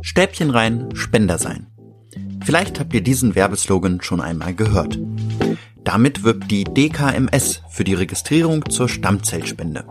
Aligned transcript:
Stäbchen 0.00 0.50
rein, 0.50 0.88
Spender 0.94 1.38
sein. 1.38 1.66
Vielleicht 2.44 2.80
habt 2.80 2.94
ihr 2.94 3.02
diesen 3.02 3.34
Werbeslogan 3.34 4.00
schon 4.00 4.20
einmal 4.20 4.54
gehört. 4.54 4.98
Damit 5.84 6.22
wirbt 6.22 6.50
die 6.50 6.64
DKMS 6.64 7.62
für 7.68 7.84
die 7.84 7.94
Registrierung 7.94 8.68
zur 8.70 8.88
Stammzellspende. 8.88 9.84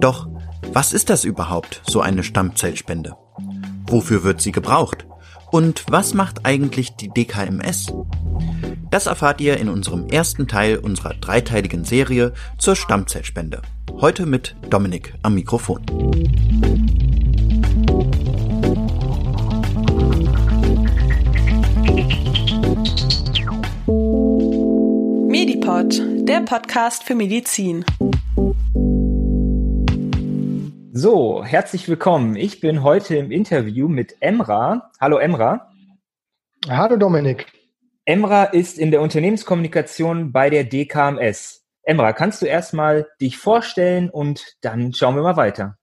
Doch 0.00 0.28
was 0.72 0.92
ist 0.92 1.10
das 1.10 1.24
überhaupt, 1.24 1.82
so 1.86 2.00
eine 2.00 2.24
Stammzellspende? 2.24 3.16
Wofür 3.86 4.24
wird 4.24 4.40
sie 4.40 4.52
gebraucht? 4.52 5.06
Und 5.54 5.84
was 5.88 6.14
macht 6.14 6.44
eigentlich 6.44 6.96
die 6.96 7.10
DKMS? 7.10 7.92
Das 8.90 9.06
erfahrt 9.06 9.40
ihr 9.40 9.56
in 9.58 9.68
unserem 9.68 10.08
ersten 10.08 10.48
Teil 10.48 10.78
unserer 10.78 11.14
dreiteiligen 11.14 11.84
Serie 11.84 12.32
zur 12.58 12.74
Stammzellspende. 12.74 13.62
Heute 14.00 14.26
mit 14.26 14.56
Dominik 14.68 15.14
am 15.22 15.36
Mikrofon. 15.36 15.80
Medipod, 25.28 26.02
der 26.26 26.40
Podcast 26.40 27.04
für 27.04 27.14
Medizin. 27.14 27.84
So, 30.96 31.44
herzlich 31.44 31.88
willkommen. 31.88 32.36
Ich 32.36 32.60
bin 32.60 32.84
heute 32.84 33.16
im 33.16 33.32
Interview 33.32 33.88
mit 33.88 34.14
Emra. 34.20 34.92
Hallo 35.00 35.18
Emra. 35.18 35.72
Hallo 36.68 36.96
Dominik. 36.96 37.46
Emra 38.04 38.44
ist 38.44 38.78
in 38.78 38.92
der 38.92 39.00
Unternehmenskommunikation 39.00 40.30
bei 40.30 40.50
der 40.50 40.62
DKMS. 40.62 41.64
Emra, 41.82 42.12
kannst 42.12 42.42
du 42.42 42.46
erstmal 42.46 43.08
dich 43.20 43.38
vorstellen 43.38 44.08
und 44.08 44.54
dann 44.60 44.92
schauen 44.92 45.16
wir 45.16 45.24
mal 45.24 45.36
weiter. 45.36 45.78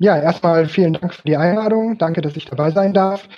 Ja, 0.00 0.18
erstmal 0.18 0.66
vielen 0.68 0.94
Dank 0.94 1.14
für 1.14 1.22
die 1.22 1.36
Einladung. 1.36 1.96
Danke, 1.96 2.22
dass 2.22 2.36
ich 2.36 2.46
dabei 2.46 2.72
sein 2.72 2.92
darf. 2.92 3.28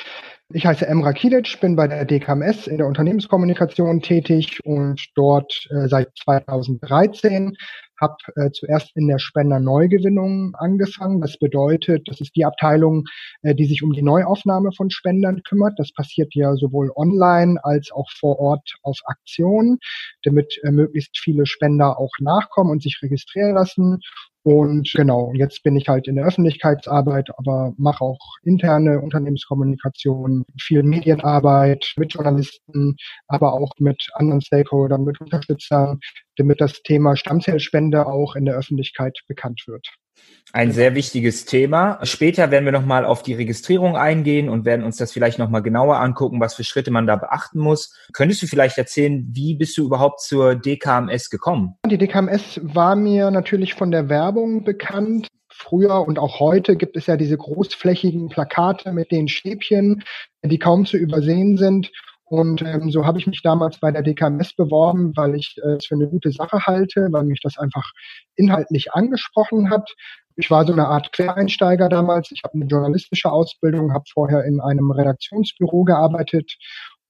Ich 0.49 0.65
heiße 0.65 0.87
Emra 0.87 1.13
Kilic, 1.13 1.61
bin 1.61 1.77
bei 1.77 1.89
der 1.89 2.07
DKMS 2.07 2.69
in 2.69 2.79
der 2.79 2.87
Unternehmenskommunikation 2.87 4.01
tätig 4.01 4.65
und 4.65 4.99
dort 5.15 5.67
äh, 5.71 5.89
seit 5.89 6.09
2013 6.25 7.55
habe 8.01 8.17
äh, 8.37 8.51
zuerst 8.51 8.91
in 8.97 9.09
der 9.09 9.19
Spenderneugewinnung 9.19 10.55
angefangen. 10.55 11.21
Das 11.21 11.39
bedeutet, 11.39 12.09
das 12.09 12.21
ist 12.21 12.35
die 12.37 12.45
Abteilung, 12.45 13.05
äh, 13.43 13.55
die 13.55 13.67
sich 13.67 13.83
um 13.83 13.93
die 13.93 14.03
Neuaufnahme 14.03 14.73
von 14.73 14.91
Spendern 14.91 15.43
kümmert. 15.43 15.79
Das 15.79 15.93
passiert 15.93 16.35
ja 16.35 16.55
sowohl 16.57 16.91
online 16.97 17.63
als 17.65 17.91
auch 17.93 18.11
vor 18.11 18.39
Ort 18.39 18.75
auf 18.83 18.99
Aktionen, 19.05 19.79
damit 20.23 20.59
äh, 20.63 20.71
möglichst 20.71 21.19
viele 21.19 21.47
Spender 21.47 21.99
auch 21.99 22.13
nachkommen 22.21 22.71
und 22.71 22.83
sich 22.83 23.01
registrieren 23.03 23.55
lassen. 23.55 24.01
Und 24.45 24.93
genau, 24.95 25.33
jetzt 25.35 25.63
bin 25.63 25.75
ich 25.75 25.89
halt 25.89 26.07
in 26.07 26.17
der 26.17 26.27
Öffentlichkeitsarbeit, 26.27 27.31
aber 27.39 27.73
mache 27.79 28.05
auch 28.05 28.21
interne 28.43 29.01
Unternehmenskommunikation, 29.01 30.45
viel 30.61 30.83
Medienarbeit 30.83 31.95
mit 31.97 32.13
Journalisten, 32.13 32.97
aber 33.27 33.55
auch 33.55 33.73
mit 33.79 34.07
anderen 34.13 34.43
Stakeholdern, 34.43 35.05
mit 35.05 35.19
Unterstützern, 35.19 35.99
damit 36.37 36.61
das 36.61 36.83
Thema 36.83 37.17
Stammzellspende 37.17 38.07
auch 38.07 38.37
in 38.37 38.45
der 38.45 38.57
Öffentlichkeit 38.57 39.19
bekannt 39.29 39.65
wird. 39.67 39.87
Ein 40.53 40.71
sehr 40.71 40.95
wichtiges 40.95 41.47
Thema. 41.47 41.99
Später 42.05 42.53
werden 42.53 42.65
wir 42.65 42.73
nochmal 42.73 43.05
auf 43.05 43.25
die 43.25 43.35
Registrierung 43.35 43.97
eingehen 43.97 44.49
und 44.49 44.65
werden 44.65 44.85
uns 44.85 44.97
das 44.97 45.11
vielleicht 45.11 45.39
nochmal 45.41 45.63
genauer 45.63 45.99
angucken, 45.99 46.41
was 46.41 46.55
für 46.55 46.63
Schritte 46.63 46.93
man 46.93 47.09
da 47.09 47.17
beachten 47.17 47.59
muss. 47.59 47.99
Könntest 48.13 48.43
du 48.43 48.47
vielleicht 48.47 48.79
erzählen, 48.79 49.27
wie 49.33 49.57
bist 49.57 49.77
du 49.77 49.85
überhaupt 49.85 50.21
zur 50.21 50.55
DKMS 50.55 51.29
gekommen? 51.31 51.75
Die 51.87 51.99
DKMS 51.99 52.61
war 52.63 52.95
mir 52.95 53.33
natürlich 53.33 53.75
von 53.75 53.91
der 53.91 54.09
Werbung 54.09 54.63
bekannt. 54.63 55.27
Früher 55.49 56.07
und 56.07 56.19
auch 56.19 56.39
heute 56.41 56.77
gibt 56.77 56.97
es 56.97 57.07
ja 57.07 57.17
diese 57.17 57.37
großflächigen 57.37 58.29
Plakate 58.29 58.93
mit 58.93 59.11
den 59.11 59.29
Stäbchen, 59.29 60.05
die 60.45 60.59
kaum 60.59 60.85
zu 60.85 60.97
übersehen 60.97 61.57
sind. 61.57 61.91
Und 62.27 62.63
ähm, 62.63 62.91
so 62.91 63.05
habe 63.05 63.19
ich 63.19 63.27
mich 63.27 63.43
damals 63.43 63.79
bei 63.81 63.91
der 63.91 64.03
DKMS 64.03 64.55
beworben, 64.55 65.13
weil 65.15 65.35
ich 65.35 65.57
äh, 65.63 65.77
es 65.77 65.87
für 65.87 65.95
eine 65.95 66.09
gute 66.09 66.33
Sache 66.33 66.61
halte, 66.67 67.09
weil 67.11 67.25
mich 67.25 67.41
das 67.43 67.59
einfach 67.59 67.93
inhaltlich 68.35 68.93
angesprochen 68.93 69.71
hat. 69.71 69.95
Ich 70.37 70.51
war 70.51 70.67
so 70.67 70.73
eine 70.73 70.89
Art 70.89 71.13
Quereinsteiger 71.13 71.89
damals. 71.89 72.31
Ich 72.33 72.43
habe 72.43 72.55
eine 72.55 72.67
journalistische 72.67 73.31
Ausbildung, 73.31 73.93
habe 73.93 74.05
vorher 74.13 74.45
in 74.45 74.61
einem 74.61 74.91
Redaktionsbüro 74.91 75.85
gearbeitet 75.85 76.57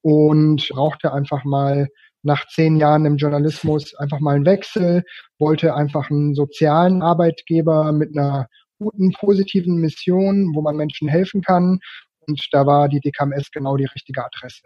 und 0.02 0.68
brauchte 0.68 1.12
einfach 1.12 1.44
mal 1.44 1.88
nach 2.22 2.46
zehn 2.48 2.76
Jahren 2.76 3.06
im 3.06 3.16
Journalismus 3.16 3.94
einfach 3.94 4.18
mal 4.18 4.34
einen 4.34 4.46
Wechsel, 4.46 5.04
wollte 5.38 5.74
einfach 5.74 6.10
einen 6.10 6.34
sozialen 6.34 7.02
Arbeitgeber 7.02 7.92
mit 7.92 8.16
einer 8.16 8.48
guten, 8.78 9.12
positiven 9.12 9.76
Mission, 9.76 10.50
wo 10.54 10.62
man 10.62 10.76
Menschen 10.76 11.08
helfen 11.08 11.42
kann. 11.42 11.78
Und 12.26 12.46
da 12.52 12.66
war 12.66 12.88
die 12.88 13.00
DKMS 13.00 13.50
genau 13.52 13.76
die 13.76 13.84
richtige 13.84 14.24
Adresse. 14.24 14.62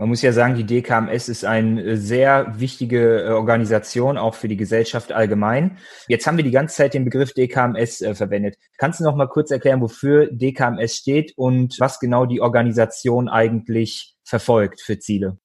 Man 0.00 0.08
muss 0.08 0.22
ja 0.22 0.32
sagen, 0.32 0.54
die 0.54 0.64
DKMS 0.64 1.28
ist 1.28 1.44
eine 1.44 1.82
äh, 1.82 1.96
sehr 1.98 2.54
wichtige 2.58 3.20
äh, 3.22 3.28
Organisation, 3.32 4.16
auch 4.16 4.34
für 4.34 4.48
die 4.48 4.56
Gesellschaft 4.56 5.12
allgemein. 5.12 5.76
Jetzt 6.08 6.26
haben 6.26 6.38
wir 6.38 6.44
die 6.44 6.50
ganze 6.50 6.76
Zeit 6.76 6.94
den 6.94 7.04
Begriff 7.04 7.34
DKMS 7.34 8.00
äh, 8.00 8.14
verwendet. 8.14 8.56
Kannst 8.78 9.00
du 9.00 9.04
noch 9.04 9.14
mal 9.14 9.26
kurz 9.26 9.50
erklären, 9.50 9.82
wofür 9.82 10.28
DKMS 10.32 10.96
steht 10.96 11.36
und 11.36 11.76
was 11.80 12.00
genau 12.00 12.24
die 12.24 12.40
Organisation 12.40 13.28
eigentlich 13.28 14.16
verfolgt 14.24 14.80
für 14.80 14.98
Ziele? 14.98 15.36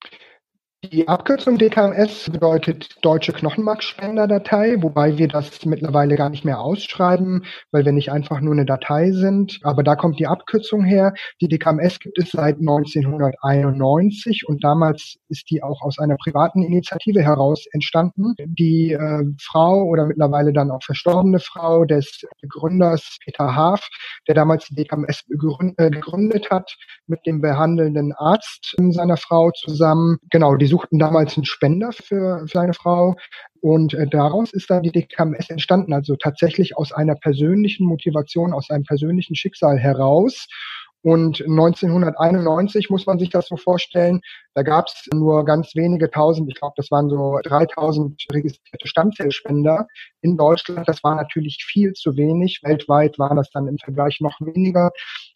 Die 0.91 1.07
Abkürzung 1.07 1.57
DKMS 1.57 2.29
bedeutet 2.29 2.97
Deutsche 3.01 3.31
Knochenmarkspenderdatei, 3.33 4.81
wobei 4.81 5.17
wir 5.17 5.27
das 5.27 5.65
mittlerweile 5.65 6.15
gar 6.15 6.29
nicht 6.29 6.43
mehr 6.43 6.59
ausschreiben, 6.59 7.45
weil 7.71 7.85
wir 7.85 7.91
nicht 7.91 8.11
einfach 8.11 8.41
nur 8.41 8.53
eine 8.53 8.65
Datei 8.65 9.11
sind. 9.11 9.59
Aber 9.63 9.83
da 9.83 9.95
kommt 9.95 10.19
die 10.19 10.27
Abkürzung 10.27 10.83
her. 10.83 11.13
Die 11.41 11.47
DKMS 11.47 11.99
gibt 11.99 12.19
es 12.19 12.31
seit 12.31 12.57
1991 12.57 14.47
und 14.47 14.63
damals 14.63 15.15
ist 15.29 15.49
die 15.49 15.63
auch 15.63 15.81
aus 15.81 15.97
einer 15.97 16.17
privaten 16.17 16.61
Initiative 16.61 17.21
heraus 17.21 17.65
entstanden. 17.71 18.35
Die 18.39 18.91
äh, 18.91 19.23
Frau 19.41 19.83
oder 19.83 20.05
mittlerweile 20.05 20.51
dann 20.51 20.71
auch 20.71 20.83
verstorbene 20.83 21.39
Frau 21.39 21.85
des 21.85 22.25
Gründers 22.49 23.17
Peter 23.23 23.55
Haaf, 23.55 23.87
der 24.27 24.35
damals 24.35 24.67
die 24.67 24.75
DKMS 24.75 25.23
äh, 25.77 25.89
gegründet 25.89 26.49
hat, 26.51 26.75
mit 27.07 27.25
dem 27.25 27.41
behandelnden 27.41 28.13
Arzt 28.13 28.75
seiner 28.89 29.17
Frau 29.17 29.51
zusammen. 29.51 30.17
Genau, 30.29 30.55
die 30.55 30.67
suchten 30.75 30.99
damals 30.99 31.37
einen 31.37 31.45
Spender 31.45 31.93
für, 31.93 32.45
seine 32.51 32.73
Frau 32.73 33.15
und 33.61 33.93
äh, 33.93 34.07
daraus 34.07 34.51
ist 34.51 34.69
dann 34.69 34.83
die 34.83 34.91
DKMS 34.91 35.49
entstanden, 35.49 35.93
also 35.93 36.17
tatsächlich 36.17 36.75
aus 36.75 36.91
einer 36.91 37.15
persönlichen 37.15 37.85
Motivation, 37.87 38.51
aus 38.51 38.69
einem 38.69 38.83
persönlichen 38.83 39.35
Schicksal 39.35 39.77
heraus. 39.77 40.47
Und 41.01 41.39
1991 41.41 42.89
muss 42.89 43.05
man 43.05 43.19
sich 43.19 43.29
das 43.29 43.47
so 43.47 43.55
vorstellen, 43.55 44.19
da 44.53 44.63
gab 44.63 44.87
es 44.87 45.07
nur 45.13 45.45
ganz 45.45 45.75
wenige 45.75 46.09
tausend, 46.09 46.49
ich 46.49 46.55
glaube, 46.55 46.73
das 46.75 46.91
waren 46.91 47.09
so 47.09 47.39
3000 47.43 48.21
registrierte 48.31 48.87
Stammzellspender 48.87 49.87
in 50.21 50.35
Deutschland. 50.35 50.89
Das 50.89 51.03
war 51.03 51.15
natürlich 51.15 51.63
viel 51.63 51.93
zu 51.93 52.17
wenig. 52.17 52.61
Weltweit 52.63 53.17
waren 53.17 53.37
das 53.37 53.49
dann 53.51 53.67
im 53.67 53.77
Vergleich 53.77 54.19
noch 54.19 54.41
weniger. 54.41 54.91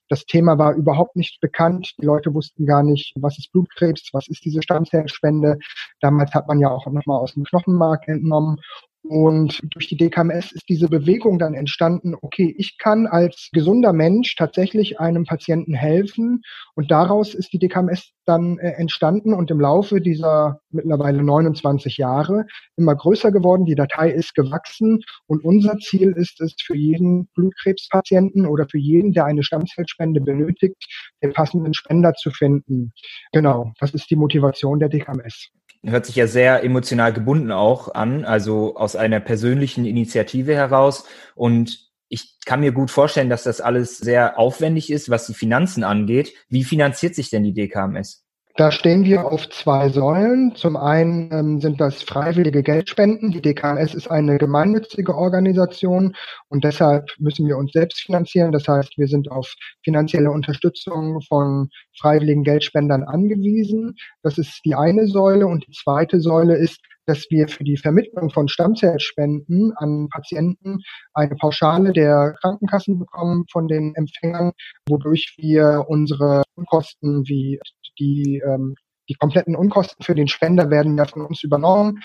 Das 0.10 0.26
Thema 0.26 0.58
war 0.58 0.74
überhaupt 0.74 1.16
nicht 1.16 1.40
bekannt. 1.40 1.94
Die 2.00 2.06
Leute 2.06 2.34
wussten 2.34 2.66
gar 2.66 2.84
nicht, 2.84 3.14
was 3.16 3.38
ist 3.38 3.52
Blutkrebs, 3.52 4.10
was 4.12 4.28
ist 4.28 4.44
diese 4.44 4.62
Stammzellspende. 4.62 5.60
Damals 6.02 6.34
hat 6.34 6.48
man 6.48 6.60
ja 6.60 6.70
auch 6.70 6.88
nochmal 6.88 7.20
aus 7.22 7.36
dem 7.36 7.44
Knochenmark 7.44 8.08
entnommen. 8.08 8.58
Und 9.04 9.62
durch 9.72 9.88
die 9.88 9.96
DKMS 9.96 10.52
ist 10.52 10.68
diese 10.68 10.88
Bewegung 10.90 11.40
dann 11.40 11.54
entstanden, 11.54 12.16
okay, 12.22 12.54
ich 12.58 12.78
kann 12.78 13.08
als 13.08 13.50
gesunder 13.54 13.94
Mensch 13.94 14.36
tatsächlich 14.36 15.00
einem 15.00 15.26
Patienten 15.26 15.74
helfen. 15.74 16.42
Und 16.76 16.92
daraus 16.92 17.34
ist 17.34 17.54
die 17.54 17.60
DKMS 17.60 18.12
dann 18.26 18.60
äh, 18.60 18.72
entstanden 18.72 19.34
und 19.34 19.50
im 19.52 19.60
Laufe 19.60 20.02
dieser 20.02 20.60
mittlerweile 20.70 21.24
29 21.24 21.98
Jahre 21.98 22.46
immer 22.76 22.96
größer 22.96 23.32
geworden. 23.32 23.66
Die 23.66 23.76
Datei 23.76 24.12
ist 24.12 24.36
gewachsen 24.36 25.00
und 25.28 25.44
unser 25.44 25.78
Ziel 25.78 26.12
ist 26.12 26.42
es, 26.42 26.56
für 26.62 26.76
jeden 26.76 27.28
Blutkrebspatienten 27.36 28.46
oder 28.46 28.68
für 28.70 28.78
jeden, 28.78 29.14
der 29.14 29.26
eine 29.26 29.44
Stammzellspende 29.44 30.20
benötigt, 30.22 30.86
den 31.24 31.34
passenden 31.34 31.74
Spender 31.74 32.14
zu 32.14 32.32
finden. 32.32 32.92
Genau, 33.32 33.72
das 33.80 33.94
ist 33.94 34.12
die 34.12 34.18
Motivation 34.18 34.80
der 34.80 34.90
DKMS 34.90 35.50
hört 35.84 36.06
sich 36.06 36.16
ja 36.16 36.28
sehr 36.28 36.64
emotional 36.64 37.14
gebunden 37.14 37.52
auch 37.52 37.94
an, 37.94 38.26
also 38.26 38.76
aus 38.76 38.96
einer 38.96 39.20
persönlichen 39.20 39.86
Initiative 39.86 40.56
heraus. 40.56 41.06
Und 41.36 41.90
ich 42.10 42.38
kann 42.46 42.60
mir 42.60 42.72
gut 42.72 42.92
vorstellen, 42.92 43.30
dass 43.30 43.44
das 43.44 43.62
alles 43.62 43.98
sehr 43.98 44.38
aufwendig 44.38 44.92
ist, 44.92 45.10
was 45.10 45.28
die 45.28 45.34
Finanzen 45.34 45.84
angeht. 45.84 46.34
Wie 46.50 46.64
finanziert 46.64 47.16
sich 47.16 47.30
denn 47.30 47.44
die 47.44 47.54
DKMS? 47.54 48.26
Da 48.56 48.72
stehen 48.72 49.06
wir 49.06 49.26
auf 49.26 49.50
zwei 49.50 49.90
Säulen. 49.90 50.54
Zum 50.56 50.76
einen 50.76 51.32
ähm, 51.32 51.62
sind 51.62 51.80
das 51.80 52.04
freiwillige 52.04 52.62
Geldspenden. 52.62 53.32
Die 53.32 53.42
DKMS 53.42 53.94
ist 53.94 54.10
eine 54.10 54.38
gemeinnützige 54.38 55.16
Organisation 55.16 56.16
und 56.50 56.64
deshalb 56.64 57.10
müssen 57.20 57.48
wir 57.48 57.58
uns 57.58 57.72
selbst 57.72 58.02
finanzieren. 58.02 58.52
Das 58.52 58.68
heißt, 58.68 58.98
wir 58.98 59.08
sind 59.08 59.32
auf 59.32 59.54
finanzielle 59.84 60.32
Unterstützung 60.32 61.22
von 61.22 61.70
freiwilligen 61.98 62.44
Geldspendern 62.44 63.04
angewiesen. 63.04 63.96
Das 64.24 64.38
ist 64.38 64.60
die 64.66 64.76
eine 64.76 65.08
Säule. 65.08 65.48
Und 65.48 65.66
die 65.68 65.72
zweite 65.72 66.20
Säule 66.20 66.56
ist, 66.58 66.80
dass 67.10 67.26
wir 67.30 67.48
für 67.48 67.64
die 67.64 67.78
Vermittlung 67.78 68.30
von 68.30 68.48
Stammzellspenden 68.48 69.74
an 69.76 70.08
Patienten 70.10 70.84
eine 71.14 71.36
Pauschale 71.36 71.92
der 71.92 72.36
Krankenkassen 72.40 73.00
bekommen 73.00 73.46
von 73.52 73.68
den 73.68 73.96
Empfängern, 73.96 74.52
wodurch 74.88 75.36
wir 75.38 75.86
unsere 75.88 76.44
Unkosten 76.56 77.28
wie 77.28 77.60
die 78.00 78.42
ähm, 78.46 78.76
die 79.10 79.16
kompletten 79.16 79.56
Unkosten 79.56 80.04
für 80.04 80.14
den 80.14 80.28
Spender 80.28 80.70
werden 80.70 80.96
ja 80.98 81.06
von 81.06 81.26
uns 81.26 81.44
übernommen 81.44 82.00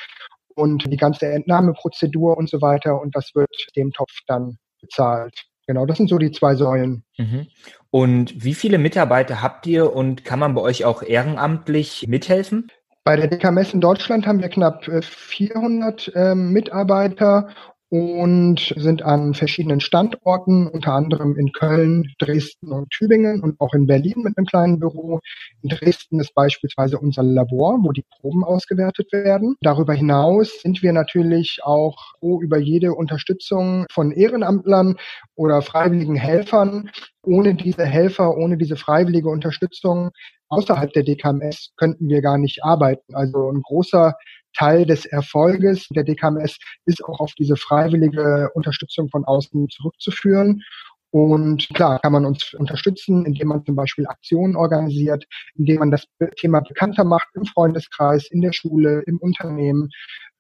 und 0.55 0.91
die 0.91 0.97
ganze 0.97 1.27
Entnahmeprozedur 1.27 2.37
und 2.37 2.49
so 2.49 2.63
weiter 2.63 3.01
und 3.01 3.15
das 3.15 3.33
wird 3.35 3.55
dem 3.77 3.93
Topf 3.93 4.13
dann 4.27 4.57
bezahlt. 4.81 5.35
Genau, 5.67 5.87
das 5.87 5.97
sind 5.97 6.09
so 6.09 6.19
die 6.19 6.31
zwei 6.31 6.55
Säulen. 6.57 7.05
Mhm. 7.19 7.47
Und 7.91 8.45
wie 8.45 8.55
viele 8.55 8.79
Mitarbeiter 8.79 9.43
habt 9.43 9.67
ihr 9.67 9.95
und 9.95 10.25
kann 10.25 10.39
man 10.39 10.55
bei 10.55 10.61
euch 10.61 10.85
auch 10.85 11.03
ehrenamtlich 11.03 12.07
mithelfen? 12.07 12.71
Bei 13.05 13.17
der 13.17 13.29
DKMS 13.29 13.75
in 13.75 13.83
Deutschland 13.83 14.27
haben 14.27 14.41
wir 14.41 14.49
knapp 14.49 14.87
400 14.87 16.09
äh, 16.09 16.33
ähm, 16.33 16.53
Mitarbeiter 16.53 17.51
und 17.95 18.75
sind 18.77 19.03
an 19.05 19.35
verschiedenen 19.35 19.79
Standorten, 19.79 20.67
unter 20.67 20.95
anderem 20.95 21.37
in 21.37 21.53
Köln, 21.53 22.13
Dresden 22.19 22.73
und 22.73 22.91
Tübingen 22.91 23.41
und 23.41 23.61
auch 23.61 23.73
in 23.73 23.87
Berlin 23.87 24.23
mit 24.25 24.37
einem 24.37 24.47
kleinen 24.47 24.81
Büro. 24.81 25.21
In 25.63 25.69
Dresden 25.69 26.19
ist 26.19 26.35
beispielsweise 26.35 26.99
unser 26.99 27.23
Labor, 27.23 27.79
wo 27.85 27.93
die 27.93 28.03
Proben 28.19 28.43
ausgewertet 28.43 29.13
werden. 29.13 29.55
Darüber 29.61 29.95
hinaus 29.95 30.61
sind 30.61 30.83
wir 30.83 30.93
natürlich 30.93 31.61
auch 31.63 31.97
froh 32.19 32.41
über 32.43 32.59
jede 32.59 32.95
Unterstützung 32.95 33.87
von 33.93 34.11
Ehrenamtlern 34.11 34.97
oder 35.37 35.63
freiwilligen 35.63 36.17
Helfern. 36.17 36.91
Ohne 37.23 37.55
diese 37.55 37.85
Helfer, 37.85 38.37
ohne 38.37 38.57
diese 38.57 38.75
freiwillige 38.75 39.29
Unterstützung 39.29 40.11
außerhalb 40.49 40.93
der 40.93 41.05
DKMS 41.05 41.71
könnten 41.77 42.09
wir 42.09 42.23
gar 42.23 42.39
nicht 42.39 42.65
arbeiten. 42.65 43.15
Also 43.15 43.53
ein 43.53 43.63
großer 43.63 44.15
Teil 44.57 44.87
des 44.87 45.07
Erfolges 45.07 45.87
der 45.91 46.05
DKMS 46.05 46.57
ist 46.87 47.05
auch 47.05 47.21
auf 47.21 47.33
diese 47.39 47.57
freiwillige 47.57 48.51
Unterstützung 48.55 49.09
von 49.09 49.25
außen 49.25 49.69
zurückzuführen. 49.69 50.63
Und 51.11 51.69
klar 51.75 52.01
kann 52.01 52.13
man 52.13 52.25
uns 52.25 52.55
unterstützen, 52.55 53.25
indem 53.25 53.49
man 53.49 53.65
zum 53.65 53.77
Beispiel 53.77 54.05
Aktionen 54.09 54.57
organisiert, 54.57 55.25
indem 55.55 55.79
man 55.79 55.93
das 55.93 56.07
Thema 56.37 56.61
bekannter 56.61 57.05
macht 57.05 57.29
im 57.35 57.45
Freundeskreis, 57.45 58.29
in 58.33 58.41
der 58.41 58.53
Schule, 58.53 59.03
im 59.07 59.19
Unternehmen, 59.19 59.91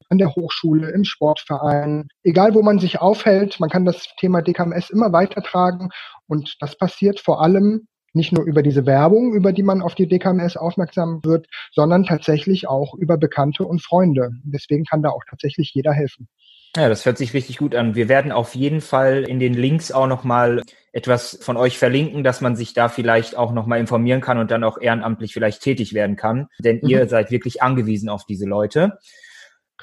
an 0.08 0.18
der 0.18 0.34
Hochschule, 0.34 0.90
im 0.90 1.04
Sportverein. 1.04 2.08
Egal 2.24 2.54
wo 2.54 2.62
man 2.62 2.80
sich 2.80 3.00
aufhält, 3.00 3.60
man 3.60 3.70
kann 3.70 3.84
das 3.84 4.04
Thema 4.18 4.42
DKMS 4.42 4.90
immer 4.90 5.12
weitertragen. 5.12 5.90
Und 6.26 6.56
das 6.60 6.76
passiert 6.76 7.20
vor 7.20 7.40
allem 7.40 7.86
nicht 8.14 8.32
nur 8.32 8.44
über 8.44 8.62
diese 8.62 8.86
Werbung, 8.86 9.34
über 9.34 9.52
die 9.52 9.62
man 9.62 9.82
auf 9.82 9.94
die 9.94 10.08
DKMS 10.08 10.56
aufmerksam 10.56 11.20
wird, 11.24 11.46
sondern 11.72 12.04
tatsächlich 12.04 12.68
auch 12.68 12.94
über 12.94 13.16
Bekannte 13.16 13.64
und 13.64 13.82
Freunde. 13.82 14.30
Deswegen 14.44 14.84
kann 14.84 15.02
da 15.02 15.10
auch 15.10 15.24
tatsächlich 15.28 15.72
jeder 15.74 15.92
helfen. 15.92 16.28
Ja, 16.76 16.88
das 16.88 17.06
hört 17.06 17.18
sich 17.18 17.34
richtig 17.34 17.58
gut 17.58 17.76
an. 17.76 17.94
Wir 17.94 18.08
werden 18.08 18.32
auf 18.32 18.56
jeden 18.56 18.80
Fall 18.80 19.22
in 19.28 19.38
den 19.38 19.54
Links 19.54 19.92
auch 19.92 20.08
nochmal 20.08 20.62
etwas 20.92 21.38
von 21.40 21.56
euch 21.56 21.78
verlinken, 21.78 22.24
dass 22.24 22.40
man 22.40 22.56
sich 22.56 22.74
da 22.74 22.88
vielleicht 22.88 23.36
auch 23.36 23.52
nochmal 23.52 23.78
informieren 23.78 24.20
kann 24.20 24.38
und 24.38 24.50
dann 24.50 24.64
auch 24.64 24.80
ehrenamtlich 24.80 25.32
vielleicht 25.32 25.62
tätig 25.62 25.94
werden 25.94 26.16
kann. 26.16 26.48
Denn 26.58 26.80
mhm. 26.82 26.88
ihr 26.88 27.08
seid 27.08 27.30
wirklich 27.30 27.62
angewiesen 27.62 28.08
auf 28.08 28.26
diese 28.26 28.46
Leute. 28.46 28.98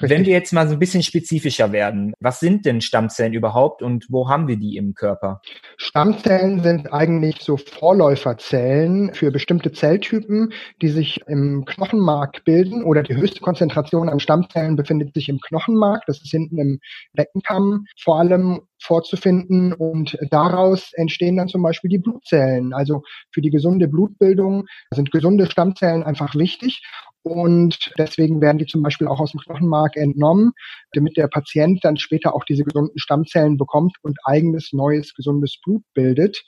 Richtig. 0.00 0.18
Wenn 0.18 0.24
wir 0.24 0.32
jetzt 0.32 0.52
mal 0.54 0.66
so 0.66 0.72
ein 0.72 0.78
bisschen 0.78 1.02
spezifischer 1.02 1.70
werden, 1.70 2.14
was 2.18 2.40
sind 2.40 2.64
denn 2.64 2.80
Stammzellen 2.80 3.34
überhaupt 3.34 3.82
und 3.82 4.06
wo 4.08 4.26
haben 4.26 4.48
wir 4.48 4.56
die 4.56 4.76
im 4.78 4.94
Körper? 4.94 5.42
Stammzellen 5.76 6.62
sind 6.62 6.90
eigentlich 6.90 7.42
so 7.42 7.58
Vorläuferzellen 7.58 9.12
für 9.12 9.30
bestimmte 9.30 9.70
Zelltypen, 9.70 10.54
die 10.80 10.88
sich 10.88 11.20
im 11.26 11.66
Knochenmark 11.66 12.42
bilden 12.44 12.84
oder 12.84 13.02
die 13.02 13.14
höchste 13.14 13.40
Konzentration 13.40 14.08
an 14.08 14.18
Stammzellen 14.18 14.76
befindet 14.76 15.12
sich 15.12 15.28
im 15.28 15.40
Knochenmark. 15.40 16.04
Das 16.06 16.22
ist 16.22 16.30
hinten 16.30 16.58
im 16.58 16.80
Beckenkamm 17.12 17.84
vor 18.00 18.18
allem 18.18 18.62
vorzufinden 18.80 19.74
und 19.74 20.18
daraus 20.30 20.92
entstehen 20.94 21.36
dann 21.36 21.48
zum 21.48 21.62
Beispiel 21.62 21.90
die 21.90 21.98
Blutzellen. 21.98 22.72
Also 22.72 23.02
für 23.30 23.42
die 23.42 23.50
gesunde 23.50 23.88
Blutbildung 23.88 24.64
sind 24.92 25.12
gesunde 25.12 25.50
Stammzellen 25.50 26.02
einfach 26.02 26.34
wichtig 26.34 26.82
und 27.22 27.92
deswegen 27.98 28.40
werden 28.40 28.58
die 28.58 28.66
zum 28.66 28.82
Beispiel 28.82 29.06
auch 29.06 29.20
aus 29.20 29.32
dem 29.32 29.40
Knochenmark 29.40 29.96
entnommen, 29.96 30.52
damit 30.92 31.16
der 31.16 31.28
Patient 31.28 31.84
dann 31.84 31.96
später 31.96 32.34
auch 32.34 32.44
diese 32.44 32.64
gesunden 32.64 32.98
Stammzellen 32.98 33.56
bekommt 33.56 33.96
und 34.02 34.18
eigenes, 34.24 34.70
neues, 34.72 35.14
gesundes 35.14 35.58
Blut 35.64 35.82
bildet. 35.94 36.42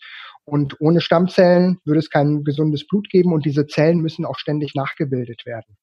Und 0.44 0.80
ohne 0.80 1.00
Stammzellen 1.00 1.78
würde 1.84 2.00
es 2.00 2.10
kein 2.10 2.44
gesundes 2.44 2.86
Blut 2.86 3.08
geben 3.08 3.32
und 3.32 3.44
diese 3.44 3.66
Zellen 3.66 4.00
müssen 4.00 4.24
auch 4.24 4.38
ständig 4.38 4.74
nachgebildet 4.74 5.46
werden. 5.46 5.76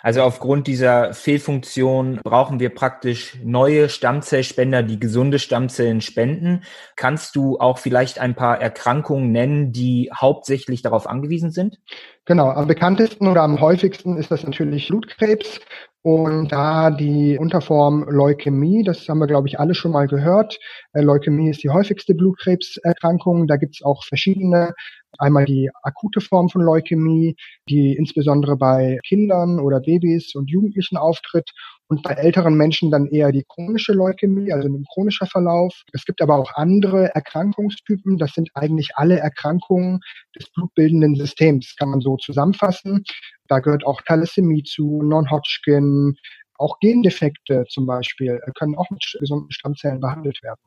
Also 0.00 0.22
aufgrund 0.22 0.66
dieser 0.66 1.12
Fehlfunktion 1.14 2.20
brauchen 2.22 2.60
wir 2.60 2.70
praktisch 2.70 3.36
neue 3.44 3.88
Stammzellspender, 3.88 4.82
die 4.82 4.98
gesunde 4.98 5.38
Stammzellen 5.38 6.00
spenden. 6.00 6.62
Kannst 6.96 7.36
du 7.36 7.58
auch 7.58 7.78
vielleicht 7.78 8.18
ein 8.18 8.34
paar 8.34 8.60
Erkrankungen 8.60 9.30
nennen, 9.30 9.72
die 9.72 10.10
hauptsächlich 10.14 10.82
darauf 10.82 11.06
angewiesen 11.06 11.50
sind? 11.50 11.78
Genau, 12.28 12.50
am 12.50 12.66
bekanntesten 12.66 13.26
oder 13.26 13.40
am 13.40 13.58
häufigsten 13.58 14.18
ist 14.18 14.30
das 14.30 14.44
natürlich 14.44 14.88
Blutkrebs. 14.88 15.60
Und 16.02 16.52
da 16.52 16.90
die 16.90 17.38
Unterform 17.38 18.04
Leukämie, 18.06 18.82
das 18.84 19.08
haben 19.08 19.18
wir, 19.18 19.26
glaube 19.26 19.48
ich, 19.48 19.58
alle 19.58 19.74
schon 19.74 19.92
mal 19.92 20.08
gehört. 20.08 20.58
Äh, 20.92 21.00
Leukämie 21.00 21.48
ist 21.48 21.62
die 21.62 21.70
häufigste 21.70 22.14
Blutkrebserkrankung. 22.14 23.46
Da 23.46 23.56
gibt 23.56 23.76
es 23.76 23.82
auch 23.82 24.04
verschiedene 24.04 24.74
Einmal 25.16 25.46
die 25.46 25.70
akute 25.82 26.20
Form 26.20 26.48
von 26.48 26.60
Leukämie, 26.62 27.34
die 27.68 27.94
insbesondere 27.94 28.56
bei 28.56 28.98
Kindern 29.06 29.58
oder 29.58 29.80
Babys 29.80 30.34
und 30.34 30.50
Jugendlichen 30.50 30.96
auftritt 30.96 31.50
und 31.88 32.02
bei 32.02 32.12
älteren 32.12 32.54
Menschen 32.54 32.90
dann 32.90 33.06
eher 33.06 33.32
die 33.32 33.44
chronische 33.48 33.92
Leukämie, 33.92 34.52
also 34.52 34.68
ein 34.68 34.84
chronischer 34.92 35.26
Verlauf. 35.26 35.74
Es 35.92 36.04
gibt 36.04 36.20
aber 36.20 36.36
auch 36.36 36.52
andere 36.54 37.14
Erkrankungstypen. 37.14 38.18
Das 38.18 38.34
sind 38.34 38.50
eigentlich 38.54 38.90
alle 38.94 39.18
Erkrankungen 39.18 40.00
des 40.38 40.50
blutbildenden 40.50 41.16
Systems, 41.16 41.74
kann 41.76 41.88
man 41.88 42.00
so 42.00 42.16
zusammenfassen. 42.16 43.04
Da 43.48 43.60
gehört 43.60 43.86
auch 43.86 44.02
Thalassämie 44.02 44.62
zu, 44.64 45.02
Non-Hodgkin, 45.02 46.16
auch 46.58 46.78
Gendefekte 46.80 47.64
zum 47.70 47.86
Beispiel 47.86 48.40
können 48.58 48.76
auch 48.76 48.90
mit 48.90 49.02
gesunden 49.18 49.50
Stammzellen 49.50 50.00
behandelt 50.00 50.42
werden. 50.42 50.60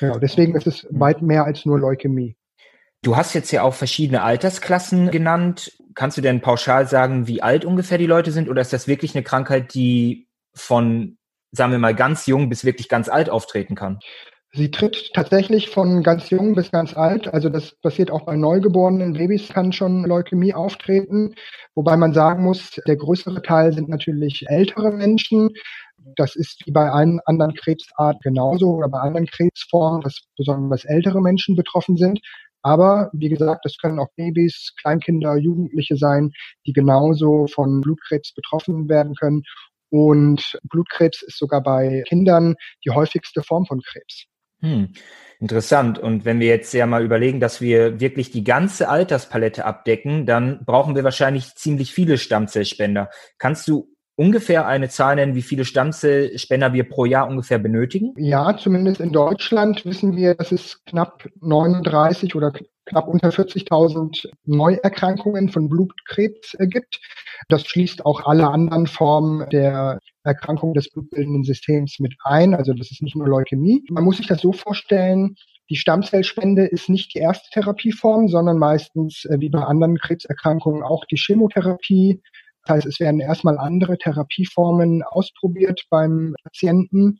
Genau, 0.00 0.18
deswegen 0.18 0.56
ist 0.56 0.66
es 0.66 0.86
weit 0.90 1.22
mehr 1.22 1.44
als 1.44 1.66
nur 1.66 1.78
Leukämie. 1.78 2.36
Du 3.02 3.16
hast 3.16 3.34
jetzt 3.34 3.50
ja 3.50 3.62
auch 3.62 3.74
verschiedene 3.74 4.22
Altersklassen 4.22 5.10
genannt. 5.10 5.72
Kannst 5.94 6.16
du 6.16 6.22
denn 6.22 6.40
pauschal 6.40 6.86
sagen, 6.86 7.26
wie 7.26 7.42
alt 7.42 7.64
ungefähr 7.64 7.98
die 7.98 8.06
Leute 8.06 8.32
sind? 8.32 8.48
Oder 8.48 8.62
ist 8.62 8.72
das 8.72 8.88
wirklich 8.88 9.14
eine 9.14 9.24
Krankheit, 9.24 9.74
die 9.74 10.28
von, 10.54 11.18
sagen 11.50 11.72
wir 11.72 11.78
mal, 11.78 11.94
ganz 11.94 12.26
jung 12.26 12.48
bis 12.48 12.64
wirklich 12.64 12.88
ganz 12.88 13.08
alt 13.08 13.30
auftreten 13.30 13.74
kann? 13.74 13.98
Sie 14.54 14.70
tritt 14.70 15.12
tatsächlich 15.14 15.70
von 15.70 16.02
ganz 16.02 16.28
jung 16.28 16.54
bis 16.54 16.70
ganz 16.70 16.94
alt. 16.94 17.32
Also 17.32 17.48
das 17.48 17.74
passiert 17.80 18.10
auch 18.10 18.26
bei 18.26 18.36
neugeborenen 18.36 19.14
Babys, 19.14 19.48
kann 19.48 19.72
schon 19.72 20.04
Leukämie 20.04 20.52
auftreten. 20.52 21.34
Wobei 21.74 21.96
man 21.96 22.12
sagen 22.12 22.44
muss, 22.44 22.72
der 22.86 22.96
größere 22.96 23.40
Teil 23.40 23.72
sind 23.72 23.88
natürlich 23.88 24.44
ältere 24.48 24.92
Menschen. 24.92 25.48
Das 26.16 26.36
ist 26.36 26.66
wie 26.66 26.70
bei 26.70 26.90
allen 26.90 27.20
anderen 27.24 27.54
Krebsarten 27.54 28.20
genauso 28.22 28.72
oder 28.72 28.88
bei 28.88 28.98
anderen 28.98 29.26
Krebsformen, 29.26 30.02
dass 30.02 30.20
besonders 30.36 30.84
ältere 30.84 31.22
Menschen 31.22 31.56
betroffen 31.56 31.96
sind. 31.96 32.20
Aber 32.60 33.10
wie 33.14 33.30
gesagt, 33.30 33.64
es 33.64 33.78
können 33.78 33.98
auch 33.98 34.10
Babys, 34.16 34.74
Kleinkinder, 34.80 35.36
Jugendliche 35.36 35.96
sein, 35.96 36.30
die 36.66 36.74
genauso 36.74 37.46
von 37.46 37.80
Blutkrebs 37.80 38.34
betroffen 38.34 38.88
werden 38.90 39.14
können. 39.14 39.42
Und 39.92 40.58
Blutkrebs 40.62 41.22
ist 41.22 41.36
sogar 41.36 41.62
bei 41.62 42.02
Kindern 42.08 42.54
die 42.82 42.90
häufigste 42.90 43.42
Form 43.42 43.66
von 43.66 43.82
Krebs. 43.82 44.24
Hm, 44.60 44.94
interessant. 45.38 45.98
Und 45.98 46.24
wenn 46.24 46.40
wir 46.40 46.46
jetzt 46.46 46.72
ja 46.72 46.86
mal 46.86 47.04
überlegen, 47.04 47.40
dass 47.40 47.60
wir 47.60 48.00
wirklich 48.00 48.30
die 48.30 48.42
ganze 48.42 48.88
Alterspalette 48.88 49.66
abdecken, 49.66 50.24
dann 50.24 50.64
brauchen 50.64 50.94
wir 50.94 51.04
wahrscheinlich 51.04 51.54
ziemlich 51.56 51.92
viele 51.92 52.16
Stammzellspender. 52.16 53.10
Kannst 53.36 53.68
du 53.68 53.94
ungefähr 54.16 54.66
eine 54.66 54.88
Zahl 54.88 55.16
nennen, 55.16 55.34
wie 55.34 55.42
viele 55.42 55.66
Stammzellspender 55.66 56.72
wir 56.72 56.88
pro 56.88 57.04
Jahr 57.04 57.28
ungefähr 57.28 57.58
benötigen? 57.58 58.14
Ja, 58.16 58.56
zumindest 58.56 58.98
in 58.98 59.12
Deutschland 59.12 59.84
wissen 59.84 60.16
wir, 60.16 60.36
dass 60.36 60.52
es 60.52 60.82
knapp 60.86 61.28
39 61.40 62.34
oder 62.34 62.50
knapp 62.86 63.08
unter 63.08 63.28
40.000 63.28 64.28
Neuerkrankungen 64.44 65.48
von 65.48 65.68
Blutkrebs 65.68 66.54
äh, 66.54 66.66
gibt. 66.66 67.00
Das 67.48 67.64
schließt 67.66 68.04
auch 68.06 68.26
alle 68.26 68.48
anderen 68.48 68.86
Formen 68.86 69.48
der 69.50 69.98
Erkrankung 70.24 70.74
des 70.74 70.90
blutbildenden 70.90 71.44
Systems 71.44 71.98
mit 71.98 72.14
ein. 72.24 72.54
Also 72.54 72.72
das 72.72 72.90
ist 72.90 73.02
nicht 73.02 73.16
nur 73.16 73.28
Leukämie. 73.28 73.84
Man 73.90 74.04
muss 74.04 74.18
sich 74.18 74.26
das 74.26 74.40
so 74.40 74.52
vorstellen, 74.52 75.36
die 75.70 75.76
Stammzellspende 75.76 76.66
ist 76.66 76.88
nicht 76.88 77.14
die 77.14 77.20
erste 77.20 77.48
Therapieform, 77.50 78.28
sondern 78.28 78.58
meistens 78.58 79.24
äh, 79.24 79.40
wie 79.40 79.48
bei 79.48 79.62
anderen 79.62 79.96
Krebserkrankungen 79.98 80.82
auch 80.82 81.04
die 81.06 81.16
Chemotherapie, 81.16 82.20
das 82.64 82.76
heißt, 82.76 82.86
es 82.86 83.00
werden 83.00 83.20
erstmal 83.20 83.58
andere 83.58 83.98
Therapieformen 83.98 85.02
ausprobiert 85.02 85.84
beim 85.90 86.34
Patienten. 86.44 87.18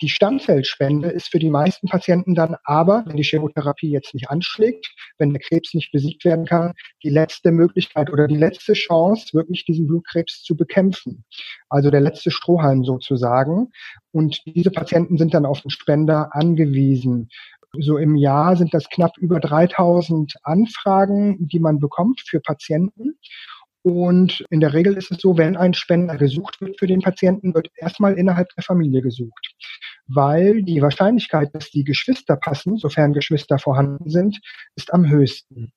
Die 0.00 0.08
Stammzellspende 0.08 1.08
ist 1.08 1.28
für 1.28 1.38
die 1.38 1.50
meisten 1.50 1.88
Patienten 1.88 2.34
dann 2.34 2.56
aber, 2.64 3.04
wenn 3.06 3.16
die 3.16 3.24
Chemotherapie 3.24 3.90
jetzt 3.90 4.14
nicht 4.14 4.30
anschlägt, 4.30 4.94
wenn 5.18 5.32
der 5.32 5.40
Krebs 5.40 5.74
nicht 5.74 5.90
besiegt 5.90 6.24
werden 6.24 6.44
kann, 6.44 6.74
die 7.02 7.10
letzte 7.10 7.50
Möglichkeit 7.50 8.10
oder 8.10 8.28
die 8.28 8.36
letzte 8.36 8.74
Chance, 8.74 9.34
wirklich 9.34 9.64
diesen 9.64 9.86
Blutkrebs 9.86 10.42
zu 10.42 10.56
bekämpfen. 10.56 11.24
Also 11.68 11.90
der 11.90 12.00
letzte 12.00 12.30
Strohhalm 12.30 12.84
sozusagen. 12.84 13.72
Und 14.12 14.40
diese 14.46 14.70
Patienten 14.70 15.18
sind 15.18 15.34
dann 15.34 15.46
auf 15.46 15.62
den 15.62 15.70
Spender 15.70 16.30
angewiesen. 16.32 17.28
So 17.80 17.98
im 17.98 18.16
Jahr 18.16 18.56
sind 18.56 18.72
das 18.72 18.88
knapp 18.88 19.18
über 19.18 19.40
3000 19.40 20.36
Anfragen, 20.42 21.48
die 21.48 21.58
man 21.60 21.78
bekommt 21.78 22.22
für 22.26 22.40
Patienten. 22.40 23.18
Und 23.82 24.44
in 24.50 24.60
der 24.60 24.74
Regel 24.74 24.96
ist 24.96 25.10
es 25.10 25.18
so, 25.18 25.38
wenn 25.38 25.56
ein 25.56 25.74
Spender 25.74 26.16
gesucht 26.16 26.60
wird 26.60 26.78
für 26.78 26.86
den 26.86 27.00
Patienten, 27.00 27.54
wird 27.54 27.68
erstmal 27.76 28.14
innerhalb 28.14 28.48
der 28.56 28.64
Familie 28.64 29.02
gesucht. 29.02 29.54
Weil 30.06 30.62
die 30.62 30.82
Wahrscheinlichkeit, 30.82 31.50
dass 31.54 31.70
die 31.70 31.84
Geschwister 31.84 32.36
passen, 32.36 32.76
sofern 32.76 33.12
Geschwister 33.12 33.58
vorhanden 33.58 34.10
sind, 34.10 34.40
ist 34.74 34.92
am 34.92 35.08
höchsten. 35.08 35.72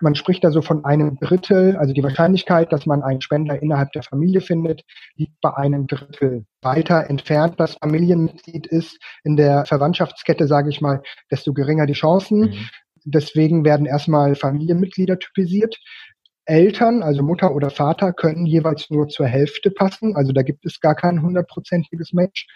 Man 0.00 0.14
spricht 0.14 0.42
da 0.42 0.50
so 0.50 0.62
von 0.62 0.84
einem 0.84 1.18
Drittel, 1.20 1.76
also 1.76 1.92
die 1.92 2.02
Wahrscheinlichkeit, 2.02 2.72
dass 2.72 2.86
man 2.86 3.02
einen 3.02 3.20
Spender 3.20 3.62
innerhalb 3.62 3.92
der 3.92 4.02
Familie 4.02 4.40
findet, 4.40 4.82
liegt 5.16 5.40
bei 5.40 5.54
einem 5.56 5.86
Drittel. 5.86 6.46
Weiter 6.62 7.08
entfernt 7.08 7.60
das 7.60 7.74
Familienmitglied 7.74 8.66
ist 8.66 8.98
in 9.22 9.36
der 9.36 9.64
Verwandtschaftskette, 9.66 10.46
sage 10.48 10.70
ich 10.70 10.80
mal, 10.80 11.02
desto 11.30 11.52
geringer 11.52 11.86
die 11.86 11.92
Chancen. 11.92 12.40
Mhm. 12.40 12.68
Deswegen 13.04 13.64
werden 13.64 13.86
erstmal 13.86 14.34
Familienmitglieder 14.34 15.18
typisiert. 15.18 15.76
Eltern, 16.46 17.02
also 17.02 17.22
Mutter 17.22 17.54
oder 17.54 17.70
Vater, 17.70 18.12
können 18.12 18.46
jeweils 18.46 18.90
nur 18.90 19.08
zur 19.08 19.26
Hälfte 19.26 19.70
passen. 19.70 20.16
Also 20.16 20.32
da 20.32 20.42
gibt 20.42 20.66
es 20.66 20.80
gar 20.80 20.94
kein 20.94 21.22
hundertprozentiges 21.22 22.12
Match. 22.12 22.46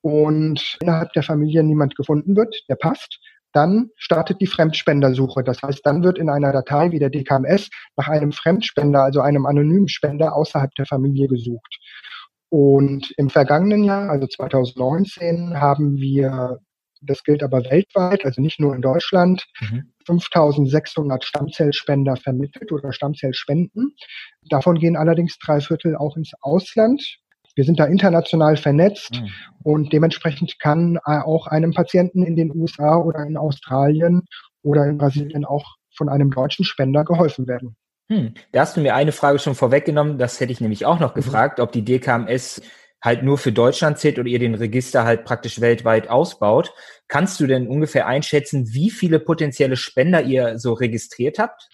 Und 0.00 0.76
innerhalb 0.80 1.12
der 1.12 1.22
Familie 1.22 1.62
niemand 1.62 1.96
gefunden 1.96 2.36
wird, 2.36 2.54
der 2.68 2.76
passt, 2.76 3.20
dann 3.52 3.90
startet 3.96 4.40
die 4.40 4.46
Fremdspendersuche. 4.46 5.44
Das 5.44 5.62
heißt, 5.62 5.80
dann 5.84 6.02
wird 6.02 6.18
in 6.18 6.28
einer 6.28 6.52
Datei 6.52 6.90
wie 6.90 6.98
der 6.98 7.08
DKMS 7.08 7.70
nach 7.96 8.08
einem 8.08 8.32
Fremdspender, 8.32 9.02
also 9.02 9.20
einem 9.20 9.46
anonymen 9.46 9.88
Spender 9.88 10.34
außerhalb 10.34 10.74
der 10.74 10.86
Familie 10.86 11.28
gesucht. 11.28 11.78
Und 12.50 13.12
im 13.16 13.30
vergangenen 13.30 13.84
Jahr, 13.84 14.10
also 14.10 14.26
2019, 14.26 15.60
haben 15.60 15.96
wir, 15.96 16.58
das 17.06 17.22
gilt 17.22 17.42
aber 17.42 17.62
weltweit, 17.64 18.24
also 18.24 18.40
nicht 18.40 18.60
nur 18.60 18.74
in 18.74 18.82
Deutschland, 18.82 19.44
mhm. 19.60 19.92
5600 20.06 21.24
Stammzellspender 21.24 22.16
vermittelt 22.16 22.72
oder 22.72 22.92
Stammzellspenden. 22.92 23.94
Davon 24.48 24.78
gehen 24.78 24.96
allerdings 24.96 25.38
drei 25.38 25.60
Viertel 25.60 25.96
auch 25.96 26.16
ins 26.16 26.32
Ausland. 26.40 27.02
Wir 27.54 27.64
sind 27.64 27.78
da 27.78 27.84
international 27.84 28.56
vernetzt 28.56 29.20
mhm. 29.20 29.28
und 29.62 29.92
dementsprechend 29.92 30.58
kann 30.58 30.98
auch 30.98 31.46
einem 31.46 31.72
Patienten 31.72 32.24
in 32.24 32.36
den 32.36 32.54
USA 32.54 32.96
oder 32.96 33.24
in 33.24 33.36
Australien 33.36 34.22
oder 34.62 34.86
in 34.86 34.98
Brasilien 34.98 35.44
auch 35.44 35.76
von 35.94 36.08
einem 36.08 36.30
deutschen 36.30 36.64
Spender 36.64 37.04
geholfen 37.04 37.46
werden. 37.46 37.76
Hm. 38.08 38.34
Da 38.52 38.60
hast 38.60 38.76
du 38.76 38.80
mir 38.80 38.94
eine 38.94 39.12
Frage 39.12 39.38
schon 39.38 39.54
vorweggenommen, 39.54 40.18
das 40.18 40.38
hätte 40.40 40.52
ich 40.52 40.60
nämlich 40.60 40.84
auch 40.84 41.00
noch 41.00 41.12
mhm. 41.14 41.20
gefragt, 41.20 41.60
ob 41.60 41.72
die 41.72 41.84
DKMS 41.84 42.60
halt 43.04 43.22
nur 43.22 43.36
für 43.36 43.52
Deutschland 43.52 43.98
zählt 43.98 44.18
oder 44.18 44.28
ihr 44.28 44.38
den 44.38 44.54
Register 44.54 45.04
halt 45.04 45.24
praktisch 45.24 45.60
weltweit 45.60 46.08
ausbaut. 46.08 46.72
Kannst 47.06 47.38
du 47.38 47.46
denn 47.46 47.68
ungefähr 47.68 48.06
einschätzen, 48.06 48.72
wie 48.72 48.90
viele 48.90 49.20
potenzielle 49.20 49.76
Spender 49.76 50.22
ihr 50.22 50.58
so 50.58 50.72
registriert 50.72 51.38
habt? 51.38 51.68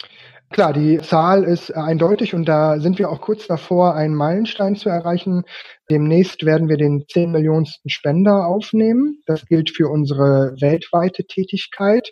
Klar, 0.50 0.72
die 0.72 0.98
Zahl 0.98 1.44
ist 1.44 1.70
eindeutig 1.70 2.34
und 2.34 2.46
da 2.46 2.80
sind 2.80 2.98
wir 2.98 3.08
auch 3.08 3.20
kurz 3.20 3.46
davor, 3.46 3.94
einen 3.94 4.16
Meilenstein 4.16 4.74
zu 4.74 4.88
erreichen. 4.88 5.44
Demnächst 5.88 6.44
werden 6.44 6.68
wir 6.68 6.76
den 6.76 7.04
10 7.08 7.30
Millionensten 7.30 7.88
Spender 7.88 8.46
aufnehmen. 8.48 9.22
Das 9.26 9.46
gilt 9.46 9.70
für 9.70 9.88
unsere 9.88 10.56
weltweite 10.60 11.24
Tätigkeit. 11.24 12.10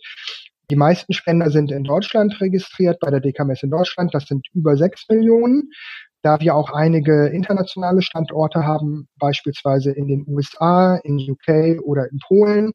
Die 0.70 0.76
meisten 0.76 1.14
Spender 1.14 1.50
sind 1.50 1.72
in 1.72 1.82
Deutschland 1.82 2.40
registriert, 2.40 3.00
bei 3.00 3.10
der 3.10 3.20
DKMS 3.20 3.64
in 3.64 3.70
Deutschland. 3.70 4.14
Das 4.14 4.26
sind 4.26 4.46
über 4.54 4.76
6 4.76 5.06
Millionen. 5.08 5.70
Da 6.22 6.40
wir 6.40 6.54
auch 6.54 6.70
einige 6.70 7.28
internationale 7.28 8.02
Standorte 8.02 8.64
haben, 8.64 9.08
beispielsweise 9.18 9.92
in 9.92 10.08
den 10.08 10.24
USA, 10.26 10.96
in 10.96 11.18
UK 11.18 11.80
oder 11.82 12.10
in 12.10 12.18
Polen, 12.26 12.72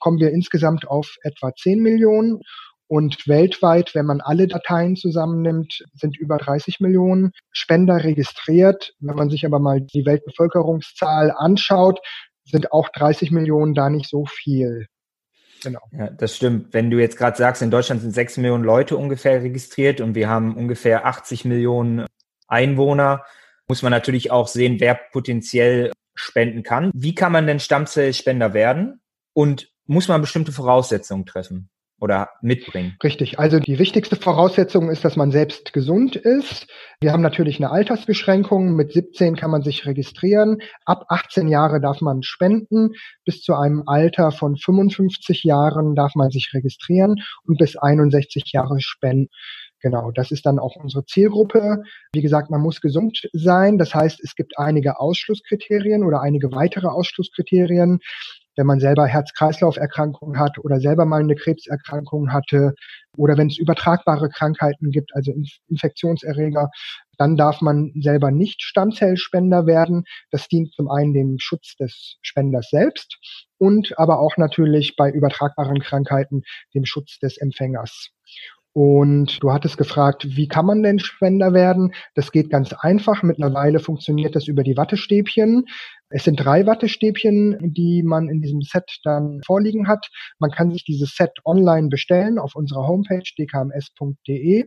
kommen 0.00 0.18
wir 0.18 0.30
insgesamt 0.30 0.86
auf 0.88 1.14
etwa 1.22 1.54
10 1.54 1.80
Millionen. 1.80 2.40
Und 2.88 3.26
weltweit, 3.26 3.94
wenn 3.94 4.04
man 4.04 4.20
alle 4.20 4.48
Dateien 4.48 4.96
zusammennimmt, 4.96 5.82
sind 5.94 6.18
über 6.18 6.36
30 6.36 6.80
Millionen 6.80 7.32
Spender 7.50 8.04
registriert. 8.04 8.92
Wenn 9.00 9.16
man 9.16 9.30
sich 9.30 9.46
aber 9.46 9.60
mal 9.60 9.80
die 9.80 10.04
Weltbevölkerungszahl 10.04 11.32
anschaut, 11.34 12.00
sind 12.44 12.72
auch 12.72 12.90
30 12.90 13.30
Millionen 13.30 13.72
da 13.74 13.88
nicht 13.88 14.10
so 14.10 14.26
viel. 14.26 14.88
Genau. 15.62 15.80
Ja, 15.92 16.10
das 16.10 16.36
stimmt. 16.36 16.74
Wenn 16.74 16.90
du 16.90 16.98
jetzt 16.98 17.16
gerade 17.16 17.36
sagst, 17.36 17.62
in 17.62 17.70
Deutschland 17.70 18.02
sind 18.02 18.10
6 18.10 18.38
Millionen 18.38 18.64
Leute 18.64 18.96
ungefähr 18.96 19.42
registriert 19.42 20.00
und 20.00 20.14
wir 20.14 20.28
haben 20.28 20.56
ungefähr 20.56 21.06
80 21.06 21.44
Millionen 21.44 22.06
Einwohner, 22.52 23.24
muss 23.68 23.82
man 23.82 23.90
natürlich 23.90 24.30
auch 24.30 24.48
sehen, 24.48 24.80
wer 24.80 24.94
potenziell 24.94 25.92
spenden 26.14 26.62
kann. 26.62 26.90
Wie 26.94 27.14
kann 27.14 27.32
man 27.32 27.46
denn 27.46 27.60
Stammzellspender 27.60 28.54
werden? 28.54 29.00
Und 29.32 29.70
muss 29.86 30.08
man 30.08 30.20
bestimmte 30.20 30.52
Voraussetzungen 30.52 31.26
treffen? 31.26 31.70
oder 32.02 32.30
mitbringen. 32.42 32.96
Richtig. 33.04 33.38
Also 33.38 33.60
die 33.60 33.78
wichtigste 33.78 34.16
Voraussetzung 34.16 34.90
ist, 34.90 35.04
dass 35.04 35.14
man 35.14 35.30
selbst 35.30 35.72
gesund 35.72 36.16
ist. 36.16 36.66
Wir 37.00 37.12
haben 37.12 37.22
natürlich 37.22 37.58
eine 37.58 37.70
Altersbeschränkung. 37.70 38.74
Mit 38.74 38.92
17 38.92 39.36
kann 39.36 39.52
man 39.52 39.62
sich 39.62 39.86
registrieren. 39.86 40.58
Ab 40.84 41.04
18 41.08 41.46
Jahre 41.46 41.80
darf 41.80 42.00
man 42.00 42.24
spenden. 42.24 42.90
Bis 43.24 43.40
zu 43.40 43.54
einem 43.54 43.84
Alter 43.86 44.32
von 44.32 44.56
55 44.56 45.44
Jahren 45.44 45.94
darf 45.94 46.16
man 46.16 46.32
sich 46.32 46.50
registrieren 46.52 47.22
und 47.44 47.58
bis 47.58 47.76
61 47.76 48.50
Jahre 48.52 48.80
spenden. 48.80 49.28
Genau, 49.82 50.12
das 50.12 50.30
ist 50.30 50.46
dann 50.46 50.60
auch 50.60 50.76
unsere 50.76 51.04
Zielgruppe. 51.04 51.82
Wie 52.12 52.22
gesagt, 52.22 52.50
man 52.50 52.60
muss 52.60 52.80
gesund 52.80 53.28
sein. 53.32 53.78
Das 53.78 53.92
heißt, 53.94 54.20
es 54.22 54.36
gibt 54.36 54.56
einige 54.56 55.00
Ausschlusskriterien 55.00 56.04
oder 56.04 56.22
einige 56.22 56.52
weitere 56.52 56.86
Ausschlusskriterien. 56.86 57.98
Wenn 58.54 58.66
man 58.66 58.80
selber 58.80 59.06
Herz-Kreislauf-Erkrankungen 59.06 60.38
hat 60.38 60.58
oder 60.58 60.78
selber 60.78 61.04
mal 61.04 61.20
eine 61.20 61.34
Krebserkrankung 61.34 62.32
hatte 62.32 62.74
oder 63.16 63.36
wenn 63.38 63.48
es 63.48 63.58
übertragbare 63.58 64.28
Krankheiten 64.28 64.90
gibt, 64.90 65.14
also 65.14 65.32
Infektionserreger, 65.68 66.70
dann 67.16 67.36
darf 67.36 67.60
man 67.60 67.92
selber 67.98 68.30
nicht 68.30 68.62
Stammzellspender 68.62 69.66
werden. 69.66 70.04
Das 70.30 70.48
dient 70.48 70.72
zum 70.74 70.90
einen 70.90 71.14
dem 71.14 71.38
Schutz 71.38 71.76
des 71.76 72.18
Spenders 72.20 72.68
selbst 72.70 73.18
und 73.58 73.98
aber 73.98 74.20
auch 74.20 74.36
natürlich 74.36 74.96
bei 74.96 75.10
übertragbaren 75.10 75.80
Krankheiten 75.80 76.42
dem 76.74 76.84
Schutz 76.84 77.18
des 77.18 77.38
Empfängers. 77.38 78.10
Und 78.74 79.42
du 79.42 79.52
hattest 79.52 79.76
gefragt, 79.76 80.26
wie 80.36 80.48
kann 80.48 80.64
man 80.64 80.82
denn 80.82 80.98
Spender 80.98 81.52
werden? 81.52 81.92
Das 82.14 82.32
geht 82.32 82.48
ganz 82.48 82.72
einfach. 82.72 83.22
Mittlerweile 83.22 83.80
funktioniert 83.80 84.34
das 84.34 84.48
über 84.48 84.62
die 84.62 84.78
Wattestäbchen. 84.78 85.66
Es 86.08 86.24
sind 86.24 86.36
drei 86.36 86.66
Wattestäbchen, 86.66 87.58
die 87.60 88.02
man 88.02 88.28
in 88.28 88.40
diesem 88.40 88.62
Set 88.62 89.00
dann 89.04 89.40
vorliegen 89.44 89.88
hat. 89.88 90.08
Man 90.38 90.50
kann 90.50 90.70
sich 90.70 90.84
dieses 90.84 91.14
Set 91.14 91.32
online 91.44 91.88
bestellen 91.88 92.38
auf 92.38 92.54
unserer 92.54 92.86
Homepage 92.86 93.22
dkms.de 93.38 94.66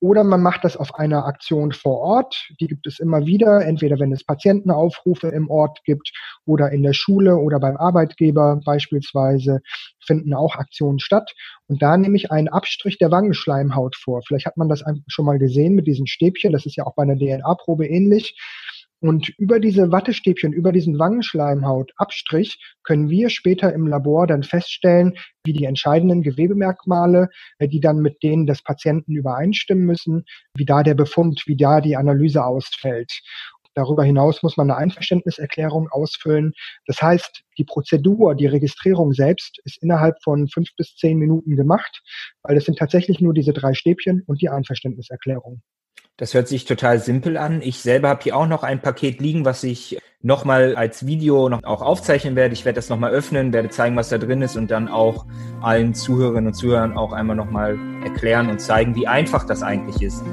oder 0.00 0.22
man 0.22 0.42
macht 0.42 0.64
das 0.64 0.76
auf 0.76 0.94
einer 0.94 1.26
Aktion 1.26 1.72
vor 1.72 1.98
Ort. 1.98 2.50
Die 2.60 2.68
gibt 2.68 2.86
es 2.86 3.00
immer 3.00 3.26
wieder, 3.26 3.64
entweder 3.64 3.98
wenn 3.98 4.12
es 4.12 4.24
Patientenaufrufe 4.24 5.28
im 5.28 5.50
Ort 5.50 5.80
gibt 5.84 6.12
oder 6.44 6.70
in 6.70 6.82
der 6.82 6.92
Schule 6.92 7.36
oder 7.36 7.58
beim 7.58 7.76
Arbeitgeber 7.76 8.60
beispielsweise 8.64 9.60
finden 10.04 10.34
auch 10.34 10.56
Aktionen 10.56 11.00
statt. 11.00 11.34
Und 11.66 11.82
da 11.82 11.96
nehme 11.96 12.16
ich 12.16 12.30
einen 12.30 12.48
Abstrich 12.48 12.98
der 12.98 13.10
Wangenschleimhaut 13.10 13.96
vor. 13.96 14.22
Vielleicht 14.26 14.46
hat 14.46 14.56
man 14.56 14.68
das 14.68 14.84
schon 15.08 15.24
mal 15.24 15.38
gesehen 15.38 15.74
mit 15.74 15.86
diesen 15.86 16.06
Stäbchen. 16.06 16.52
Das 16.52 16.64
ist 16.64 16.76
ja 16.76 16.84
auch 16.84 16.94
bei 16.94 17.02
einer 17.02 17.16
DNA-Probe 17.16 17.86
ähnlich. 17.86 18.36
Und 19.00 19.28
über 19.38 19.60
diese 19.60 19.92
Wattestäbchen, 19.92 20.52
über 20.52 20.72
diesen 20.72 20.98
Wangenschleimhautabstrich 20.98 22.58
können 22.82 23.08
wir 23.08 23.30
später 23.30 23.72
im 23.72 23.86
Labor 23.86 24.26
dann 24.26 24.42
feststellen, 24.42 25.14
wie 25.44 25.52
die 25.52 25.64
entscheidenden 25.64 26.22
Gewebemerkmale, 26.22 27.28
äh, 27.58 27.68
die 27.68 27.80
dann 27.80 27.98
mit 27.98 28.22
denen 28.22 28.46
des 28.46 28.62
Patienten 28.62 29.14
übereinstimmen 29.14 29.84
müssen, 29.84 30.24
wie 30.54 30.64
da 30.64 30.82
der 30.82 30.94
Befund, 30.94 31.44
wie 31.46 31.56
da 31.56 31.80
die 31.80 31.96
Analyse 31.96 32.44
ausfällt. 32.44 33.20
Darüber 33.74 34.02
hinaus 34.02 34.42
muss 34.42 34.56
man 34.56 34.68
eine 34.68 34.78
Einverständniserklärung 34.78 35.88
ausfüllen. 35.90 36.52
Das 36.86 37.00
heißt, 37.00 37.44
die 37.58 37.64
Prozedur, 37.64 38.34
die 38.34 38.46
Registrierung 38.46 39.12
selbst 39.12 39.60
ist 39.62 39.80
innerhalb 39.80 40.20
von 40.24 40.48
fünf 40.48 40.74
bis 40.76 40.96
zehn 40.96 41.16
Minuten 41.16 41.54
gemacht, 41.54 42.02
weil 42.42 42.56
es 42.56 42.64
sind 42.64 42.78
tatsächlich 42.78 43.20
nur 43.20 43.34
diese 43.34 43.52
drei 43.52 43.74
Stäbchen 43.74 44.24
und 44.26 44.42
die 44.42 44.48
Einverständniserklärung. 44.48 45.62
Das 46.18 46.34
hört 46.34 46.48
sich 46.48 46.64
total 46.64 46.98
simpel 46.98 47.36
an. 47.36 47.62
Ich 47.62 47.78
selber 47.78 48.08
habe 48.08 48.24
hier 48.24 48.36
auch 48.36 48.48
noch 48.48 48.64
ein 48.64 48.82
Paket 48.82 49.20
liegen, 49.20 49.44
was 49.44 49.62
ich 49.62 49.98
nochmal 50.20 50.74
als 50.74 51.06
Video 51.06 51.48
noch 51.48 51.62
auch 51.62 51.80
aufzeichnen 51.80 52.34
werde. 52.34 52.54
Ich 52.54 52.64
werde 52.64 52.74
das 52.74 52.88
nochmal 52.88 53.12
öffnen, 53.12 53.52
werde 53.52 53.68
zeigen, 53.68 53.94
was 53.94 54.08
da 54.08 54.18
drin 54.18 54.42
ist 54.42 54.56
und 54.56 54.68
dann 54.72 54.88
auch 54.88 55.26
allen 55.62 55.94
Zuhörerinnen 55.94 56.48
und 56.48 56.54
Zuhörern 56.54 56.96
auch 56.96 57.12
einmal 57.12 57.36
nochmal 57.36 57.78
erklären 58.02 58.50
und 58.50 58.60
zeigen, 58.60 58.96
wie 58.96 59.06
einfach 59.06 59.46
das 59.46 59.62
eigentlich 59.62 60.02
ist. 60.02 60.24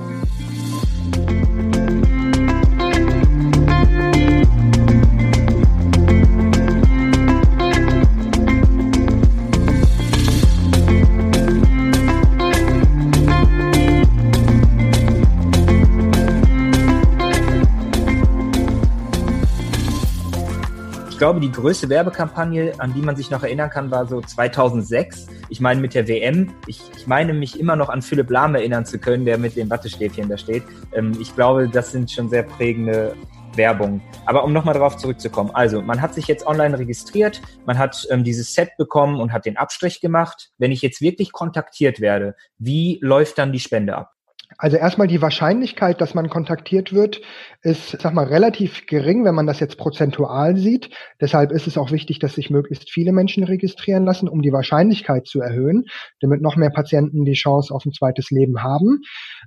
Glaube, 21.17 21.39
die 21.39 21.51
größte 21.51 21.89
Werbekampagne, 21.89 22.74
an 22.79 22.93
die 22.93 23.01
man 23.01 23.15
sich 23.15 23.29
noch 23.29 23.43
erinnern 23.43 23.69
kann, 23.69 23.91
war 23.91 24.07
so 24.07 24.22
2006. 24.22 25.27
Ich 25.50 25.60
meine 25.62 25.79
mit 25.79 25.93
der 25.93 26.07
WM. 26.07 26.53
Ich, 26.67 26.81
ich 26.98 27.07
meine 27.07 27.34
mich 27.34 27.60
immer 27.60 27.75
noch 27.75 27.89
an 27.89 28.01
Philipp 28.01 28.29
Lahm 28.29 28.55
erinnern 28.55 28.86
zu 28.86 28.98
können, 28.98 29.25
der 29.25 29.38
mit 29.38 29.55
den 29.55 29.69
Wattestäbchen 29.69 30.29
da 30.29 30.38
steht. 30.38 30.63
Ähm, 30.93 31.17
ich 31.19 31.36
glaube, 31.36 31.69
das 31.69 31.91
sind 31.91 32.10
schon 32.10 32.29
sehr 32.29 32.43
prägende 32.43 33.15
Werbung. 33.55 34.01
Aber 34.25 34.43
um 34.43 34.53
nochmal 34.53 34.74
darauf 34.74 34.98
zurückzukommen. 34.98 35.51
Also, 35.53 35.81
man 35.81 36.01
hat 36.01 36.13
sich 36.13 36.27
jetzt 36.27 36.48
online 36.48 36.77
registriert, 36.77 37.41
man 37.65 37.77
hat 37.77 38.07
ähm, 38.10 38.24
dieses 38.24 38.53
Set 38.53 38.72
bekommen 38.77 39.19
und 39.19 39.31
hat 39.31 39.45
den 39.45 39.57
Abstrich 39.57 40.01
gemacht. 40.01 40.51
Wenn 40.57 40.72
ich 40.72 40.81
jetzt 40.81 41.01
wirklich 41.01 41.31
kontaktiert 41.31 42.01
werde, 42.01 42.36
wie 42.57 43.00
läuft 43.01 43.38
dann 43.38 43.51
die 43.51 43.60
Spende 43.60 43.95
ab? 43.95 44.14
Also 44.58 44.78
erstmal 44.78 45.08
die 45.08 45.22
Wahrscheinlichkeit, 45.22 46.00
dass 46.00 46.14
man 46.14 46.30
kontaktiert 46.30 46.94
wird, 46.94 47.22
ist, 47.62 48.00
sag 48.02 48.14
mal, 48.14 48.26
relativ 48.26 48.86
gering, 48.86 49.26
wenn 49.26 49.36
man 49.36 49.48
das 49.48 49.60
jetzt 49.60 49.78
prozentual 49.78 50.56
sieht. 50.56 50.90
Deshalb 51.20 51.52
ist 51.52 51.68
es 51.68 51.78
auch 51.78 51.92
wichtig, 51.92 52.20
dass 52.20 52.36
sich 52.36 52.50
möglichst 52.50 52.90
viele 52.90 53.12
Menschen 53.12 53.44
registrieren 53.44 54.06
lassen, 54.06 54.30
um 54.30 54.42
die 54.42 54.54
Wahrscheinlichkeit 54.54 55.28
zu 55.28 55.42
erhöhen, 55.42 55.86
damit 56.22 56.42
noch 56.42 56.56
mehr 56.56 56.70
Patienten 56.70 57.26
die 57.26 57.34
Chance 57.34 57.74
auf 57.74 57.86
ein 57.86 57.92
zweites 57.92 58.32
Leben 58.32 58.64
haben. 58.64 59.02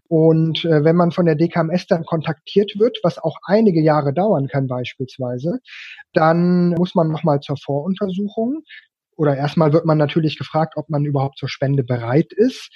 Und 0.09 0.65
äh, 0.65 0.85
wenn 0.85 0.97
man 0.97 1.11
von 1.11 1.27
der 1.27 1.37
DKMS 1.37 1.87
dann 1.87 2.05
kontaktiert 2.05 2.73
wird, 2.79 2.99
was 3.03 3.19
auch 3.19 3.37
einige 3.45 3.81
Jahre 3.81 4.13
dauern 4.13 4.49
kann 4.49 4.67
beispielsweise, 4.67 5.61
dann 6.13 6.71
muss 6.71 6.95
man 6.95 7.09
nochmal 7.09 7.41
zur 7.41 7.57
Voruntersuchung 7.57 8.63
oder 9.19 9.37
erstmal 9.37 9.73
wird 9.73 9.85
man 9.85 9.99
natürlich 9.99 10.39
gefragt, 10.39 10.75
ob 10.77 10.89
man 10.89 11.05
überhaupt 11.05 11.39
zur 11.39 11.49
Spende 11.49 11.83
bereit 11.83 12.33
ist. 12.33 12.71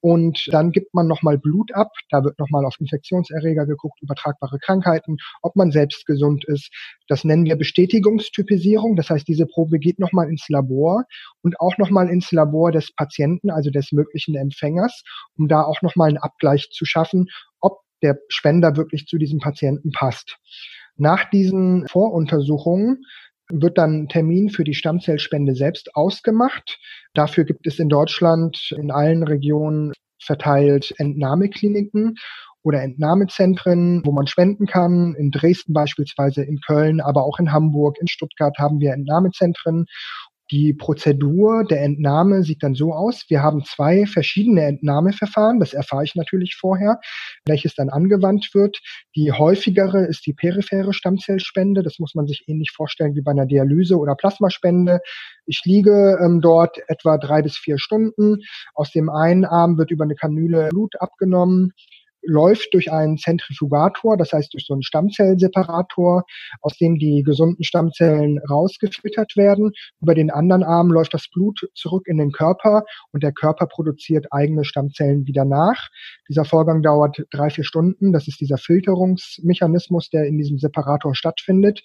Und 0.00 0.48
dann 0.50 0.72
gibt 0.72 0.94
man 0.94 1.06
nochmal 1.06 1.38
Blut 1.38 1.74
ab. 1.74 1.90
Da 2.10 2.24
wird 2.24 2.38
nochmal 2.38 2.64
auf 2.64 2.76
Infektionserreger 2.80 3.66
geguckt, 3.66 4.00
übertragbare 4.02 4.58
Krankheiten, 4.58 5.18
ob 5.42 5.56
man 5.56 5.70
selbst 5.70 6.06
gesund 6.06 6.44
ist. 6.46 6.70
Das 7.08 7.24
nennen 7.24 7.44
wir 7.44 7.56
Bestätigungstypisierung. 7.56 8.96
Das 8.96 9.10
heißt, 9.10 9.28
diese 9.28 9.46
Probe 9.46 9.78
geht 9.78 9.98
nochmal 9.98 10.28
ins 10.28 10.48
Labor 10.48 11.04
und 11.42 11.60
auch 11.60 11.76
nochmal 11.78 12.08
ins 12.08 12.32
Labor 12.32 12.72
des 12.72 12.94
Patienten, 12.94 13.50
also 13.50 13.70
des 13.70 13.92
möglichen 13.92 14.36
Empfängers, 14.36 15.02
um 15.36 15.48
da 15.48 15.62
auch 15.62 15.82
nochmal 15.82 16.08
einen 16.08 16.18
Abgleich 16.18 16.70
zu 16.70 16.84
schaffen, 16.84 17.26
ob 17.60 17.80
der 18.02 18.18
Spender 18.28 18.76
wirklich 18.76 19.06
zu 19.06 19.18
diesem 19.18 19.40
Patienten 19.40 19.92
passt. 19.92 20.38
Nach 20.96 21.28
diesen 21.30 21.86
Voruntersuchungen 21.88 23.04
wird 23.52 23.78
dann 23.78 24.08
Termin 24.08 24.50
für 24.50 24.64
die 24.64 24.74
Stammzellspende 24.74 25.54
selbst 25.54 25.94
ausgemacht. 25.94 26.78
Dafür 27.14 27.44
gibt 27.44 27.66
es 27.66 27.78
in 27.78 27.88
Deutschland 27.88 28.72
in 28.76 28.90
allen 28.90 29.22
Regionen 29.22 29.92
verteilt 30.22 30.94
Entnahmekliniken 30.98 32.16
oder 32.62 32.82
Entnahmezentren, 32.82 34.02
wo 34.04 34.12
man 34.12 34.26
spenden 34.26 34.66
kann. 34.66 35.14
In 35.14 35.30
Dresden 35.30 35.72
beispielsweise, 35.72 36.42
in 36.42 36.60
Köln, 36.60 37.00
aber 37.00 37.24
auch 37.24 37.38
in 37.38 37.52
Hamburg, 37.52 37.96
in 38.00 38.08
Stuttgart 38.08 38.56
haben 38.58 38.80
wir 38.80 38.92
Entnahmezentren. 38.92 39.86
Die 40.50 40.74
Prozedur 40.74 41.64
der 41.64 41.82
Entnahme 41.82 42.42
sieht 42.42 42.62
dann 42.62 42.74
so 42.74 42.92
aus. 42.92 43.24
Wir 43.28 43.42
haben 43.42 43.64
zwei 43.64 44.06
verschiedene 44.06 44.62
Entnahmeverfahren. 44.62 45.60
Das 45.60 45.72
erfahre 45.72 46.04
ich 46.04 46.16
natürlich 46.16 46.56
vorher, 46.56 46.98
welches 47.46 47.74
dann 47.74 47.88
angewandt 47.88 48.50
wird. 48.52 48.80
Die 49.14 49.30
häufigere 49.30 50.06
ist 50.06 50.26
die 50.26 50.32
periphere 50.32 50.92
Stammzellspende. 50.92 51.82
Das 51.82 51.98
muss 51.98 52.14
man 52.14 52.26
sich 52.26 52.44
ähnlich 52.48 52.72
vorstellen 52.74 53.14
wie 53.14 53.22
bei 53.22 53.30
einer 53.30 53.46
Dialyse 53.46 53.96
oder 53.96 54.16
Plasmaspende. 54.16 55.00
Ich 55.46 55.62
liege 55.64 56.18
ähm, 56.20 56.40
dort 56.40 56.78
etwa 56.88 57.18
drei 57.18 57.42
bis 57.42 57.56
vier 57.56 57.78
Stunden. 57.78 58.38
Aus 58.74 58.90
dem 58.90 59.08
einen 59.08 59.44
Arm 59.44 59.78
wird 59.78 59.90
über 59.90 60.04
eine 60.04 60.16
Kanüle 60.16 60.68
Blut 60.70 61.00
abgenommen 61.00 61.72
läuft 62.22 62.68
durch 62.72 62.92
einen 62.92 63.18
Zentrifugator, 63.18 64.16
das 64.16 64.32
heißt 64.32 64.52
durch 64.52 64.66
so 64.66 64.74
einen 64.74 64.82
Stammzellseparator, 64.82 66.24
aus 66.60 66.76
dem 66.76 66.98
die 66.98 67.22
gesunden 67.22 67.64
Stammzellen 67.64 68.38
rausgefiltert 68.48 69.36
werden. 69.36 69.72
Über 70.00 70.14
den 70.14 70.30
anderen 70.30 70.62
Arm 70.62 70.90
läuft 70.90 71.14
das 71.14 71.28
Blut 71.28 71.60
zurück 71.74 72.06
in 72.06 72.18
den 72.18 72.32
Körper 72.32 72.84
und 73.12 73.22
der 73.22 73.32
Körper 73.32 73.66
produziert 73.66 74.26
eigene 74.30 74.64
Stammzellen 74.64 75.26
wieder 75.26 75.44
nach. 75.44 75.88
Dieser 76.28 76.44
Vorgang 76.44 76.82
dauert 76.82 77.22
drei, 77.30 77.50
vier 77.50 77.64
Stunden. 77.64 78.12
Das 78.12 78.28
ist 78.28 78.40
dieser 78.40 78.58
Filterungsmechanismus, 78.58 80.10
der 80.10 80.26
in 80.26 80.38
diesem 80.38 80.58
Separator 80.58 81.14
stattfindet. 81.14 81.82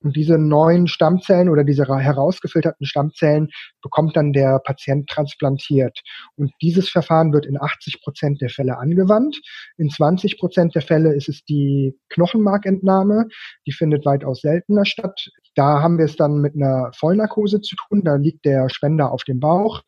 Und 0.00 0.14
diese 0.14 0.38
neuen 0.38 0.86
Stammzellen 0.86 1.48
oder 1.48 1.64
diese 1.64 1.84
herausgefilterten 1.84 2.86
Stammzellen 2.86 3.48
bekommt 3.82 4.16
dann 4.16 4.32
der 4.32 4.60
Patient 4.60 5.08
transplantiert. 5.08 6.00
Und 6.36 6.52
dieses 6.62 6.88
Verfahren 6.88 7.32
wird 7.32 7.46
in 7.46 7.60
80 7.60 8.00
Prozent 8.02 8.40
der 8.40 8.50
Fälle 8.50 8.78
angewandt. 8.78 9.40
In 9.78 9.90
20 9.90 10.38
Prozent 10.38 10.74
der 10.74 10.82
Fälle 10.82 11.14
ist 11.14 11.28
es 11.28 11.44
die 11.44 11.96
Knochenmarkentnahme. 12.08 13.28
Die 13.64 13.72
findet 13.72 14.04
weitaus 14.04 14.40
seltener 14.40 14.84
statt. 14.84 15.30
Da 15.54 15.80
haben 15.80 15.98
wir 15.98 16.04
es 16.04 16.16
dann 16.16 16.40
mit 16.40 16.56
einer 16.56 16.90
Vollnarkose 16.96 17.60
zu 17.60 17.76
tun. 17.76 18.02
Da 18.04 18.16
liegt 18.16 18.44
der 18.44 18.68
Spender 18.70 19.12
auf 19.12 19.22
dem 19.22 19.38
Bauch. 19.38 19.82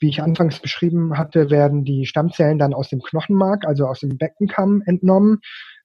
Wie 0.00 0.08
ich 0.08 0.20
anfangs 0.20 0.58
beschrieben 0.58 1.16
hatte, 1.16 1.48
werden 1.48 1.84
die 1.84 2.06
Stammzellen 2.06 2.58
dann 2.58 2.74
aus 2.74 2.88
dem 2.88 3.02
Knochenmark, 3.02 3.66
also 3.66 3.86
aus 3.86 4.00
dem 4.00 4.18
Beckenkamm 4.18 4.82
entnommen. 4.84 5.38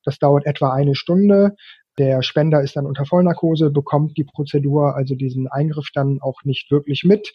Das 0.03 0.17
dauert 0.17 0.47
etwa 0.47 0.73
eine 0.73 0.95
Stunde. 0.95 1.55
Der 1.99 2.23
Spender 2.23 2.62
ist 2.62 2.75
dann 2.75 2.88
unter 2.88 3.05
Vollnarkose, 3.05 3.69
bekommt 3.69 4.17
die 4.17 4.23
Prozedur, 4.23 4.95
also 4.95 5.15
diesen 5.15 5.47
Eingriff 5.47 5.89
dann 5.93 6.19
auch 6.21 6.43
nicht 6.43 6.71
wirklich 6.71 7.03
mit. 7.03 7.31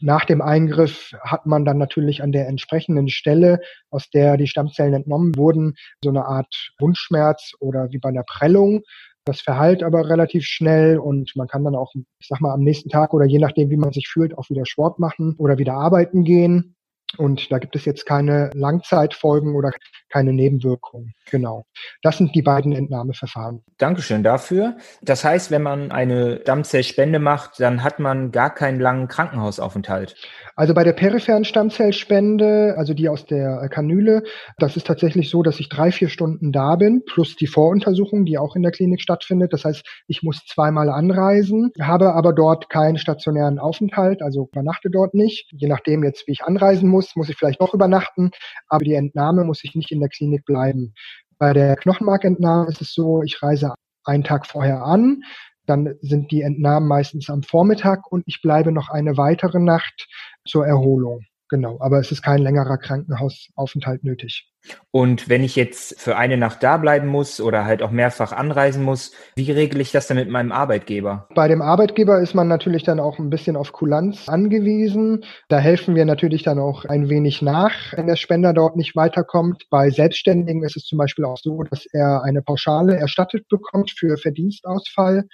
Nach 0.00 0.24
dem 0.24 0.40
Eingriff 0.40 1.12
hat 1.22 1.46
man 1.46 1.64
dann 1.64 1.78
natürlich 1.78 2.22
an 2.22 2.30
der 2.30 2.46
entsprechenden 2.46 3.08
Stelle, 3.08 3.60
aus 3.90 4.10
der 4.10 4.36
die 4.36 4.46
Stammzellen 4.46 4.94
entnommen 4.94 5.36
wurden, 5.36 5.74
so 6.02 6.10
eine 6.10 6.24
Art 6.24 6.72
Wundschmerz 6.78 7.52
oder 7.58 7.90
wie 7.90 7.98
bei 7.98 8.10
einer 8.10 8.22
Prellung. 8.22 8.82
Das 9.24 9.40
verheilt 9.40 9.82
aber 9.82 10.08
relativ 10.08 10.44
schnell 10.44 10.98
und 10.98 11.32
man 11.34 11.48
kann 11.48 11.64
dann 11.64 11.74
auch, 11.74 11.92
ich 12.18 12.28
sag 12.28 12.40
mal, 12.40 12.54
am 12.54 12.62
nächsten 12.62 12.88
Tag 12.88 13.12
oder 13.12 13.26
je 13.26 13.38
nachdem, 13.38 13.70
wie 13.70 13.76
man 13.76 13.92
sich 13.92 14.08
fühlt, 14.08 14.38
auch 14.38 14.48
wieder 14.48 14.64
Sport 14.64 14.98
machen 15.00 15.34
oder 15.36 15.58
wieder 15.58 15.74
arbeiten 15.74 16.24
gehen. 16.24 16.76
Und 17.16 17.50
da 17.50 17.58
gibt 17.58 17.74
es 17.74 17.84
jetzt 17.84 18.04
keine 18.04 18.50
Langzeitfolgen 18.54 19.54
oder 19.54 19.72
keine 20.10 20.32
Nebenwirkungen. 20.32 21.14
Genau. 21.30 21.64
Das 22.02 22.18
sind 22.18 22.34
die 22.34 22.42
beiden 22.42 22.72
Entnahmeverfahren. 22.72 23.62
Dankeschön 23.78 24.22
dafür. 24.22 24.76
Das 25.02 25.24
heißt, 25.24 25.50
wenn 25.50 25.62
man 25.62 25.90
eine 25.90 26.40
Stammzellspende 26.42 27.18
macht, 27.18 27.60
dann 27.60 27.82
hat 27.82 27.98
man 27.98 28.30
gar 28.30 28.54
keinen 28.54 28.80
langen 28.80 29.08
Krankenhausaufenthalt. 29.08 30.16
Also 30.56 30.74
bei 30.74 30.84
der 30.84 30.92
peripheren 30.92 31.44
Stammzellspende, 31.44 32.74
also 32.76 32.94
die 32.94 33.08
aus 33.08 33.26
der 33.26 33.68
Kanüle, 33.68 34.22
das 34.58 34.76
ist 34.76 34.86
tatsächlich 34.86 35.30
so, 35.30 35.42
dass 35.42 35.60
ich 35.60 35.68
drei, 35.68 35.92
vier 35.92 36.08
Stunden 36.08 36.52
da 36.52 36.76
bin, 36.76 37.02
plus 37.06 37.36
die 37.36 37.46
Voruntersuchung, 37.46 38.24
die 38.24 38.38
auch 38.38 38.56
in 38.56 38.62
der 38.62 38.72
Klinik 38.72 39.00
stattfindet. 39.00 39.52
Das 39.52 39.64
heißt, 39.64 39.86
ich 40.08 40.22
muss 40.22 40.44
zweimal 40.46 40.88
anreisen, 40.88 41.70
habe 41.80 42.14
aber 42.14 42.32
dort 42.32 42.70
keinen 42.70 42.98
stationären 42.98 43.58
Aufenthalt, 43.58 44.22
also 44.22 44.48
übernachte 44.52 44.90
dort 44.90 45.14
nicht. 45.14 45.48
Je 45.52 45.68
nachdem 45.68 46.02
jetzt, 46.02 46.26
wie 46.26 46.32
ich 46.32 46.42
anreisen 46.44 46.88
muss, 46.88 46.97
muss 47.16 47.28
ich 47.28 47.36
vielleicht 47.36 47.60
noch 47.60 47.74
übernachten, 47.74 48.30
aber 48.68 48.84
die 48.84 48.94
Entnahme 48.94 49.44
muss 49.44 49.64
ich 49.64 49.74
nicht 49.74 49.90
in 49.90 50.00
der 50.00 50.08
Klinik 50.08 50.44
bleiben. 50.44 50.94
Bei 51.38 51.52
der 51.52 51.76
Knochenmarkentnahme 51.76 52.68
ist 52.68 52.80
es 52.80 52.92
so, 52.92 53.22
ich 53.22 53.42
reise 53.42 53.74
einen 54.04 54.24
Tag 54.24 54.46
vorher 54.46 54.82
an, 54.82 55.22
dann 55.66 55.94
sind 56.00 56.30
die 56.30 56.42
Entnahmen 56.42 56.88
meistens 56.88 57.28
am 57.30 57.42
Vormittag 57.42 58.10
und 58.10 58.24
ich 58.26 58.40
bleibe 58.42 58.72
noch 58.72 58.88
eine 58.88 59.16
weitere 59.16 59.58
Nacht 59.58 60.08
zur 60.46 60.66
Erholung. 60.66 61.24
Genau, 61.48 61.78
aber 61.80 61.98
es 61.98 62.12
ist 62.12 62.22
kein 62.22 62.42
längerer 62.42 62.76
Krankenhausaufenthalt 62.76 64.04
nötig. 64.04 64.52
Und 64.90 65.28
wenn 65.28 65.44
ich 65.44 65.56
jetzt 65.56 66.00
für 66.00 66.16
eine 66.16 66.36
Nacht 66.36 66.62
da 66.62 66.76
bleiben 66.76 67.06
muss 67.06 67.40
oder 67.40 67.64
halt 67.64 67.82
auch 67.82 67.90
mehrfach 67.90 68.32
anreisen 68.32 68.82
muss, 68.82 69.12
wie 69.36 69.50
regle 69.50 69.80
ich 69.80 69.92
das 69.92 70.08
dann 70.08 70.16
mit 70.16 70.28
meinem 70.28 70.52
Arbeitgeber? 70.52 71.28
Bei 71.34 71.48
dem 71.48 71.62
Arbeitgeber 71.62 72.20
ist 72.20 72.34
man 72.34 72.48
natürlich 72.48 72.82
dann 72.82 73.00
auch 73.00 73.18
ein 73.18 73.30
bisschen 73.30 73.56
auf 73.56 73.72
Kulanz 73.72 74.28
angewiesen. 74.28 75.24
Da 75.48 75.58
helfen 75.58 75.94
wir 75.94 76.04
natürlich 76.04 76.42
dann 76.42 76.58
auch 76.58 76.84
ein 76.84 77.08
wenig 77.08 77.40
nach, 77.40 77.72
wenn 77.92 78.06
der 78.06 78.16
Spender 78.16 78.52
dort 78.52 78.76
nicht 78.76 78.96
weiterkommt. 78.96 79.64
Bei 79.70 79.90
Selbstständigen 79.90 80.64
ist 80.64 80.76
es 80.76 80.84
zum 80.84 80.98
Beispiel 80.98 81.24
auch 81.24 81.38
so, 81.38 81.62
dass 81.62 81.86
er 81.92 82.22
eine 82.24 82.42
Pauschale 82.42 82.96
erstattet 82.96 83.48
bekommt 83.48 83.92
für 83.96 84.16
Verdienstausfall. 84.16 85.24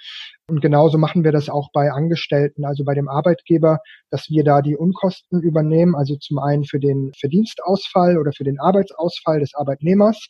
Und 0.47 0.61
genauso 0.61 0.99
machen 0.99 1.23
wir 1.23 1.31
das 1.31 1.49
auch 1.49 1.69
bei 1.73 1.91
Angestellten, 1.91 2.65
also 2.65 2.83
bei 2.83 2.93
dem 2.93 3.09
Arbeitgeber, 3.09 3.79
dass 4.11 4.29
wir 4.29 4.43
da 4.43 4.61
die 4.61 4.75
Unkosten 4.75 5.41
übernehmen, 5.41 5.95
also 5.95 6.17
zum 6.17 6.37
einen 6.37 6.65
für 6.65 6.79
den 6.79 7.11
Verdienstausfall 7.19 8.19
oder 8.19 8.31
für 8.31 8.43
den 8.43 8.59
Arbeitsausfall 8.59 9.39
des 9.39 9.55
Arbeitnehmers. 9.55 10.27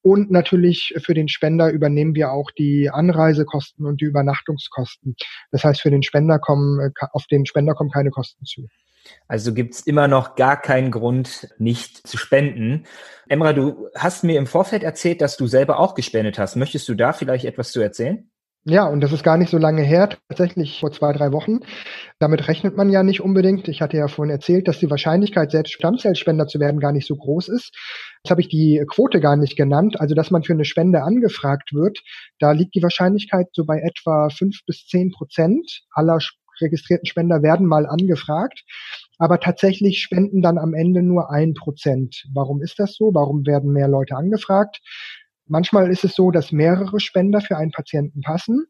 Und 0.00 0.30
natürlich 0.30 0.94
für 0.98 1.12
den 1.12 1.26
Spender 1.26 1.70
übernehmen 1.70 2.14
wir 2.14 2.30
auch 2.30 2.52
die 2.52 2.88
Anreisekosten 2.88 3.84
und 3.84 4.00
die 4.00 4.04
Übernachtungskosten. 4.04 5.16
Das 5.50 5.64
heißt, 5.64 5.80
für 5.80 5.90
den 5.90 6.04
Spender 6.04 6.38
kommen, 6.38 6.92
auf 7.12 7.26
den 7.26 7.44
Spender 7.44 7.74
kommen 7.74 7.90
keine 7.90 8.10
Kosten 8.10 8.44
zu. 8.44 8.68
Also 9.26 9.52
gibt's 9.52 9.80
immer 9.80 10.06
noch 10.06 10.36
gar 10.36 10.60
keinen 10.60 10.92
Grund, 10.92 11.48
nicht 11.58 12.06
zu 12.06 12.16
spenden. 12.16 12.84
Emra, 13.26 13.52
du 13.52 13.88
hast 13.96 14.22
mir 14.22 14.38
im 14.38 14.46
Vorfeld 14.46 14.84
erzählt, 14.84 15.20
dass 15.20 15.36
du 15.36 15.48
selber 15.48 15.80
auch 15.80 15.94
gespendet 15.94 16.38
hast. 16.38 16.54
Möchtest 16.54 16.88
du 16.88 16.94
da 16.94 17.12
vielleicht 17.12 17.44
etwas 17.44 17.72
zu 17.72 17.80
erzählen? 17.80 18.30
Ja, 18.70 18.86
und 18.86 19.00
das 19.00 19.12
ist 19.12 19.24
gar 19.24 19.38
nicht 19.38 19.48
so 19.48 19.56
lange 19.56 19.80
her, 19.80 20.10
tatsächlich 20.28 20.78
vor 20.78 20.92
zwei, 20.92 21.14
drei 21.14 21.32
Wochen. 21.32 21.60
Damit 22.18 22.48
rechnet 22.48 22.76
man 22.76 22.90
ja 22.90 23.02
nicht 23.02 23.22
unbedingt. 23.22 23.66
Ich 23.66 23.80
hatte 23.80 23.96
ja 23.96 24.08
vorhin 24.08 24.30
erzählt, 24.30 24.68
dass 24.68 24.78
die 24.78 24.90
Wahrscheinlichkeit, 24.90 25.50
selbst 25.50 25.72
Stammzellspender 25.72 26.46
zu 26.46 26.60
werden, 26.60 26.78
gar 26.78 26.92
nicht 26.92 27.06
so 27.06 27.16
groß 27.16 27.48
ist. 27.48 27.74
Jetzt 28.22 28.30
habe 28.30 28.42
ich 28.42 28.48
die 28.48 28.84
Quote 28.86 29.20
gar 29.20 29.36
nicht 29.36 29.56
genannt. 29.56 29.98
Also, 29.98 30.14
dass 30.14 30.30
man 30.30 30.42
für 30.42 30.52
eine 30.52 30.66
Spende 30.66 31.02
angefragt 31.02 31.72
wird, 31.72 32.00
da 32.40 32.52
liegt 32.52 32.74
die 32.74 32.82
Wahrscheinlichkeit 32.82 33.46
so 33.52 33.64
bei 33.64 33.78
etwa 33.78 34.28
fünf 34.28 34.58
bis 34.66 34.86
zehn 34.86 35.12
Prozent 35.12 35.84
aller 35.92 36.18
registrierten 36.60 37.06
Spender 37.06 37.42
werden 37.42 37.66
mal 37.66 37.86
angefragt. 37.86 38.64
Aber 39.18 39.40
tatsächlich 39.40 40.02
spenden 40.02 40.42
dann 40.42 40.58
am 40.58 40.74
Ende 40.74 41.02
nur 41.02 41.30
ein 41.30 41.54
Prozent. 41.54 42.24
Warum 42.34 42.60
ist 42.60 42.78
das 42.78 42.96
so? 42.96 43.14
Warum 43.14 43.46
werden 43.46 43.72
mehr 43.72 43.88
Leute 43.88 44.14
angefragt? 44.14 44.80
Manchmal 45.48 45.90
ist 45.90 46.04
es 46.04 46.14
so, 46.14 46.30
dass 46.30 46.52
mehrere 46.52 47.00
Spender 47.00 47.40
für 47.40 47.56
einen 47.56 47.72
Patienten 47.72 48.20
passen. 48.20 48.66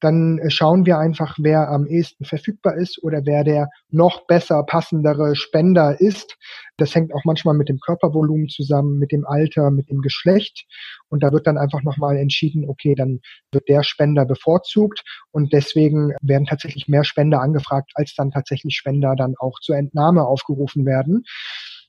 Dann 0.00 0.38
äh, 0.38 0.50
schauen 0.50 0.84
wir 0.84 0.98
einfach, 0.98 1.36
wer 1.40 1.68
am 1.68 1.86
ehesten 1.86 2.24
verfügbar 2.24 2.76
ist 2.76 3.02
oder 3.02 3.22
wer 3.24 3.44
der 3.44 3.68
noch 3.88 4.26
besser 4.26 4.62
passendere 4.62 5.36
Spender 5.36 5.98
ist. 5.98 6.36
Das 6.76 6.94
hängt 6.94 7.14
auch 7.14 7.24
manchmal 7.24 7.54
mit 7.54 7.70
dem 7.70 7.78
Körpervolumen 7.78 8.48
zusammen, 8.48 8.98
mit 8.98 9.10
dem 9.10 9.26
Alter, 9.26 9.70
mit 9.70 9.88
dem 9.88 10.02
Geschlecht. 10.02 10.66
Und 11.08 11.22
da 11.22 11.32
wird 11.32 11.46
dann 11.46 11.56
einfach 11.56 11.82
nochmal 11.82 12.18
entschieden, 12.18 12.68
okay, 12.68 12.94
dann 12.94 13.20
wird 13.52 13.68
der 13.68 13.82
Spender 13.82 14.26
bevorzugt. 14.26 15.02
Und 15.30 15.52
deswegen 15.54 16.12
werden 16.20 16.46
tatsächlich 16.46 16.88
mehr 16.88 17.04
Spender 17.04 17.40
angefragt, 17.40 17.92
als 17.94 18.14
dann 18.14 18.30
tatsächlich 18.30 18.76
Spender 18.76 19.14
dann 19.16 19.34
auch 19.38 19.60
zur 19.60 19.76
Entnahme 19.76 20.26
aufgerufen 20.26 20.84
werden. 20.84 21.24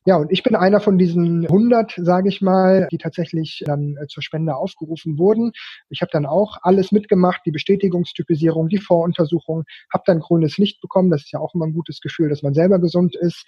Ja, 0.08 0.16
und 0.16 0.32
ich 0.32 0.42
bin 0.42 0.56
einer 0.56 0.80
von 0.80 0.98
diesen 0.98 1.46
100, 1.46 1.96
sage 1.98 2.30
ich 2.30 2.42
mal, 2.42 2.88
die 2.94 2.98
tatsächlich 2.98 3.62
dann 3.66 3.98
äh, 4.02 4.08
zur 4.08 4.24
Spende 4.24 4.56
aufgerufen 4.56 5.18
wurden. 5.18 5.52
Ich 5.90 6.00
habe 6.00 6.12
dann 6.14 6.26
auch 6.26 6.56
alles 6.62 6.94
mitgemacht, 6.94 7.42
die 7.46 7.52
Bestätigungstypisierung, 7.52 8.70
die 8.70 8.78
Voruntersuchung, 8.78 9.66
habe 9.92 10.04
dann 10.06 10.22
grünes 10.22 10.58
Licht 10.58 10.80
bekommen. 10.80 11.10
Das 11.10 11.24
ist 11.24 11.34
ja 11.34 11.40
auch 11.40 11.54
immer 11.54 11.66
ein 11.66 11.74
gutes 11.74 12.00
Gefühl, 12.00 12.30
dass 12.30 12.42
man 12.42 12.54
selber 12.54 12.80
gesund 12.80 13.18
ist. 13.18 13.46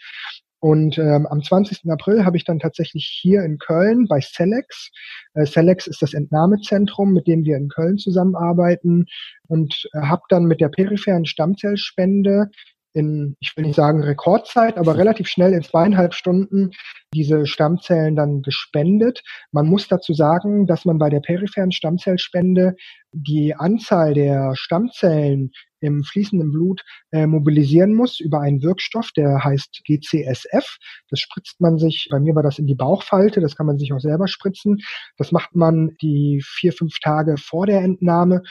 Und 0.59 0.97
ähm, 0.97 1.27
am 1.27 1.41
20. 1.41 1.89
April 1.89 2.25
habe 2.25 2.35
ich 2.35 2.43
dann 2.43 2.59
tatsächlich 2.59 3.05
hier 3.21 3.41
in 3.43 3.57
Köln 3.57 4.07
bei 4.09 4.19
Celex, 4.19 4.91
äh, 5.35 5.45
Celex 5.45 5.87
ist 5.87 6.01
das 6.01 6.13
Entnahmezentrum, 6.13 7.13
mit 7.13 7.25
dem 7.25 7.45
wir 7.45 7.55
in 7.55 7.69
Köln 7.69 7.97
zusammenarbeiten 7.97 9.05
und 9.47 9.87
äh, 9.93 10.01
habe 10.01 10.23
dann 10.27 10.43
mit 10.43 10.59
der 10.59 10.67
peripheren 10.67 11.23
Stammzellspende 11.23 12.49
in, 12.93 13.35
ich 13.39 13.55
will 13.55 13.65
nicht 13.65 13.75
sagen 13.75 14.03
Rekordzeit, 14.03 14.77
aber 14.77 14.97
relativ 14.97 15.27
schnell 15.27 15.53
in 15.53 15.63
zweieinhalb 15.63 16.13
Stunden 16.13 16.71
diese 17.13 17.45
Stammzellen 17.45 18.15
dann 18.15 18.41
gespendet. 18.41 19.21
Man 19.51 19.67
muss 19.67 19.87
dazu 19.87 20.13
sagen, 20.13 20.65
dass 20.67 20.85
man 20.85 20.97
bei 20.97 21.09
der 21.09 21.19
peripheren 21.19 21.71
Stammzellspende 21.71 22.75
die 23.11 23.55
Anzahl 23.55 24.13
der 24.13 24.53
Stammzellen 24.55 25.51
im 25.81 26.03
fließenden 26.03 26.51
Blut 26.51 26.83
äh, 27.11 27.25
mobilisieren 27.25 27.93
muss 27.93 28.19
über 28.19 28.41
einen 28.41 28.61
Wirkstoff, 28.61 29.11
der 29.15 29.43
heißt 29.43 29.81
GCSF. 29.85 30.77
Das 31.09 31.19
spritzt 31.19 31.61
man 31.61 31.77
sich, 31.77 32.09
bei 32.11 32.19
mir 32.19 32.35
war 32.35 32.43
das 32.43 32.59
in 32.59 32.67
die 32.67 32.75
Bauchfalte, 32.75 33.39
das 33.39 33.55
kann 33.55 33.65
man 33.65 33.77
sich 33.77 33.93
auch 33.93 33.99
selber 33.99 34.27
spritzen. 34.27 34.79
Das 35.17 35.31
macht 35.31 35.55
man 35.55 35.95
die 36.01 36.43
vier, 36.45 36.73
fünf 36.73 36.99
Tage 36.99 37.37
vor 37.37 37.65
der 37.65 37.81
Entnahme 37.81 38.41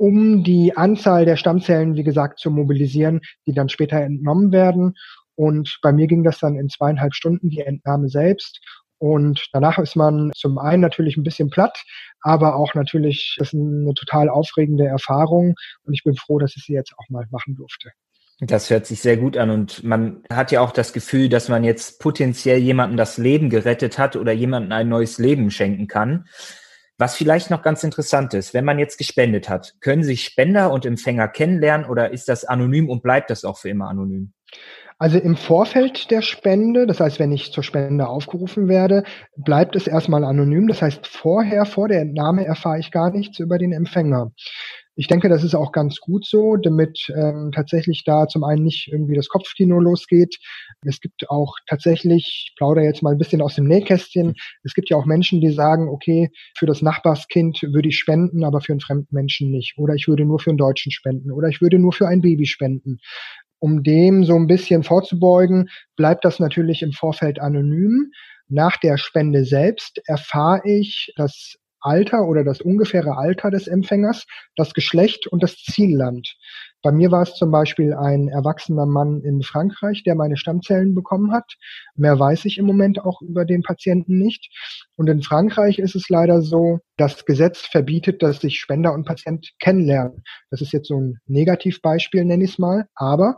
um 0.00 0.42
die 0.42 0.74
Anzahl 0.78 1.26
der 1.26 1.36
Stammzellen, 1.36 1.94
wie 1.94 2.02
gesagt, 2.02 2.38
zu 2.38 2.50
mobilisieren, 2.50 3.20
die 3.46 3.52
dann 3.52 3.68
später 3.68 4.00
entnommen 4.00 4.50
werden. 4.50 4.94
Und 5.34 5.78
bei 5.82 5.92
mir 5.92 6.06
ging 6.06 6.24
das 6.24 6.38
dann 6.38 6.56
in 6.56 6.70
zweieinhalb 6.70 7.14
Stunden, 7.14 7.50
die 7.50 7.60
Entnahme 7.60 8.08
selbst. 8.08 8.60
Und 8.96 9.46
danach 9.52 9.78
ist 9.78 9.96
man 9.96 10.32
zum 10.34 10.56
einen 10.56 10.80
natürlich 10.80 11.18
ein 11.18 11.22
bisschen 11.22 11.50
platt, 11.50 11.82
aber 12.22 12.56
auch 12.56 12.74
natürlich 12.74 13.36
ist 13.40 13.52
eine 13.52 13.92
total 13.92 14.30
aufregende 14.30 14.86
Erfahrung. 14.86 15.54
Und 15.82 15.92
ich 15.92 16.02
bin 16.02 16.16
froh, 16.16 16.38
dass 16.38 16.56
ich 16.56 16.64
sie 16.64 16.72
jetzt 16.72 16.94
auch 16.96 17.10
mal 17.10 17.26
machen 17.30 17.54
durfte. 17.54 17.90
Das 18.40 18.70
hört 18.70 18.86
sich 18.86 19.02
sehr 19.02 19.18
gut 19.18 19.36
an 19.36 19.50
und 19.50 19.84
man 19.84 20.22
hat 20.32 20.50
ja 20.50 20.62
auch 20.62 20.72
das 20.72 20.94
Gefühl, 20.94 21.28
dass 21.28 21.50
man 21.50 21.62
jetzt 21.62 22.00
potenziell 22.00 22.58
jemanden 22.58 22.96
das 22.96 23.18
Leben 23.18 23.50
gerettet 23.50 23.98
hat 23.98 24.16
oder 24.16 24.32
jemanden 24.32 24.72
ein 24.72 24.88
neues 24.88 25.18
Leben 25.18 25.50
schenken 25.50 25.88
kann. 25.88 26.24
Was 27.00 27.16
vielleicht 27.16 27.48
noch 27.48 27.62
ganz 27.62 27.82
interessant 27.82 28.34
ist, 28.34 28.52
wenn 28.52 28.66
man 28.66 28.78
jetzt 28.78 28.98
gespendet 28.98 29.48
hat, 29.48 29.74
können 29.80 30.04
sich 30.04 30.22
Spender 30.22 30.70
und 30.70 30.84
Empfänger 30.84 31.28
kennenlernen 31.28 31.88
oder 31.88 32.12
ist 32.12 32.28
das 32.28 32.44
anonym 32.44 32.90
und 32.90 33.02
bleibt 33.02 33.30
das 33.30 33.42
auch 33.46 33.56
für 33.56 33.70
immer 33.70 33.88
anonym? 33.88 34.34
Also 34.98 35.18
im 35.18 35.34
Vorfeld 35.34 36.10
der 36.10 36.20
Spende, 36.20 36.86
das 36.86 37.00
heißt, 37.00 37.18
wenn 37.18 37.32
ich 37.32 37.54
zur 37.54 37.64
Spende 37.64 38.06
aufgerufen 38.06 38.68
werde, 38.68 39.04
bleibt 39.34 39.76
es 39.76 39.86
erstmal 39.86 40.24
anonym. 40.24 40.68
Das 40.68 40.82
heißt, 40.82 41.06
vorher, 41.06 41.64
vor 41.64 41.88
der 41.88 42.02
Entnahme 42.02 42.44
erfahre 42.44 42.78
ich 42.78 42.90
gar 42.90 43.10
nichts 43.10 43.38
über 43.38 43.56
den 43.56 43.72
Empfänger. 43.72 44.32
Ich 45.00 45.06
denke, 45.06 45.30
das 45.30 45.44
ist 45.44 45.54
auch 45.54 45.72
ganz 45.72 45.96
gut 45.96 46.26
so, 46.26 46.56
damit 46.56 47.10
ähm, 47.16 47.52
tatsächlich 47.54 48.02
da 48.04 48.28
zum 48.28 48.44
einen 48.44 48.64
nicht 48.64 48.88
irgendwie 48.92 49.14
das 49.14 49.28
Kopfkino 49.28 49.80
losgeht. 49.80 50.36
Es 50.84 51.00
gibt 51.00 51.30
auch 51.30 51.54
tatsächlich, 51.66 52.50
ich 52.50 52.54
plaudere 52.58 52.84
jetzt 52.84 53.02
mal 53.02 53.12
ein 53.12 53.16
bisschen 53.16 53.40
aus 53.40 53.54
dem 53.54 53.64
Nähkästchen, 53.64 54.34
es 54.62 54.74
gibt 54.74 54.90
ja 54.90 54.98
auch 54.98 55.06
Menschen, 55.06 55.40
die 55.40 55.52
sagen, 55.52 55.88
okay, 55.88 56.28
für 56.54 56.66
das 56.66 56.82
Nachbarskind 56.82 57.62
würde 57.72 57.88
ich 57.88 57.96
spenden, 57.96 58.44
aber 58.44 58.60
für 58.60 58.74
einen 58.74 58.82
fremden 58.82 59.14
Menschen 59.14 59.50
nicht. 59.50 59.78
Oder 59.78 59.94
ich 59.94 60.06
würde 60.06 60.26
nur 60.26 60.38
für 60.38 60.50
einen 60.50 60.58
Deutschen 60.58 60.92
spenden. 60.92 61.32
Oder 61.32 61.48
ich 61.48 61.62
würde 61.62 61.78
nur 61.78 61.94
für 61.94 62.06
ein 62.06 62.20
Baby 62.20 62.44
spenden. 62.44 62.98
Um 63.58 63.82
dem 63.82 64.24
so 64.24 64.36
ein 64.36 64.48
bisschen 64.48 64.82
vorzubeugen, 64.82 65.70
bleibt 65.96 66.26
das 66.26 66.40
natürlich 66.40 66.82
im 66.82 66.92
Vorfeld 66.92 67.40
anonym. 67.40 68.10
Nach 68.48 68.76
der 68.76 68.98
Spende 68.98 69.46
selbst 69.46 70.02
erfahre 70.04 70.60
ich, 70.66 71.14
dass 71.16 71.56
Alter 71.80 72.26
oder 72.26 72.44
das 72.44 72.60
ungefähre 72.60 73.16
Alter 73.16 73.50
des 73.50 73.66
Empfängers, 73.66 74.26
das 74.56 74.74
Geschlecht 74.74 75.26
und 75.26 75.42
das 75.42 75.56
Zielland. 75.56 76.36
Bei 76.82 76.92
mir 76.92 77.10
war 77.10 77.22
es 77.22 77.34
zum 77.34 77.50
Beispiel 77.50 77.92
ein 77.92 78.28
erwachsener 78.28 78.86
Mann 78.86 79.20
in 79.20 79.42
Frankreich, 79.42 80.02
der 80.02 80.14
meine 80.14 80.38
Stammzellen 80.38 80.94
bekommen 80.94 81.32
hat. 81.32 81.56
Mehr 81.94 82.18
weiß 82.18 82.46
ich 82.46 82.56
im 82.56 82.64
Moment 82.64 83.04
auch 83.04 83.20
über 83.20 83.44
den 83.44 83.62
Patienten 83.62 84.16
nicht. 84.16 84.50
Und 84.96 85.08
in 85.08 85.22
Frankreich 85.22 85.78
ist 85.78 85.94
es 85.94 86.08
leider 86.08 86.40
so, 86.40 86.80
das 86.96 87.26
Gesetz 87.26 87.60
verbietet, 87.60 88.22
dass 88.22 88.40
sich 88.40 88.58
Spender 88.58 88.94
und 88.94 89.04
Patient 89.04 89.50
kennenlernen. 89.58 90.22
Das 90.50 90.62
ist 90.62 90.72
jetzt 90.72 90.88
so 90.88 90.98
ein 90.98 91.18
Negativbeispiel, 91.26 92.24
nenne 92.24 92.44
ich 92.44 92.52
es 92.52 92.58
mal. 92.58 92.86
Aber 92.94 93.36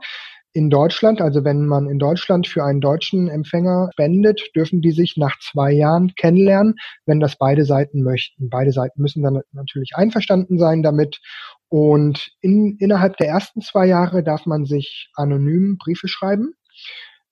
in 0.55 0.69
Deutschland, 0.69 1.21
also 1.21 1.45
wenn 1.45 1.67
man 1.67 1.89
in 1.89 1.99
Deutschland 1.99 2.47
für 2.47 2.63
einen 2.63 2.81
deutschen 2.81 3.29
Empfänger 3.29 3.89
spendet, 3.93 4.43
dürfen 4.55 4.83
die 4.83 4.91
sich 4.91 5.17
nach 5.17 5.39
zwei 5.41 5.73
Jahren 5.73 6.15
kennenlernen, 6.15 6.75
wenn 7.07 7.21
das 7.21 7.37
beide 7.37 7.65
Seiten 7.65 8.03
möchten. 8.03 8.51
Beide 8.51 8.73
Seiten 8.73 9.01
müssen 9.01 9.23
dann 9.23 9.41
natürlich 9.53 9.93
einverstanden 9.95 10.59
sein 10.59 10.83
damit. 10.83 11.21
Und 11.69 12.33
in, 12.41 12.77
innerhalb 12.79 13.17
der 13.17 13.29
ersten 13.29 13.63
zwei 13.63 13.87
Jahre 13.87 14.23
darf 14.23 14.45
man 14.45 14.67
sich 14.67 15.11
anonym 15.15 15.79
Briefe 15.79 16.07
schreiben. 16.07 16.53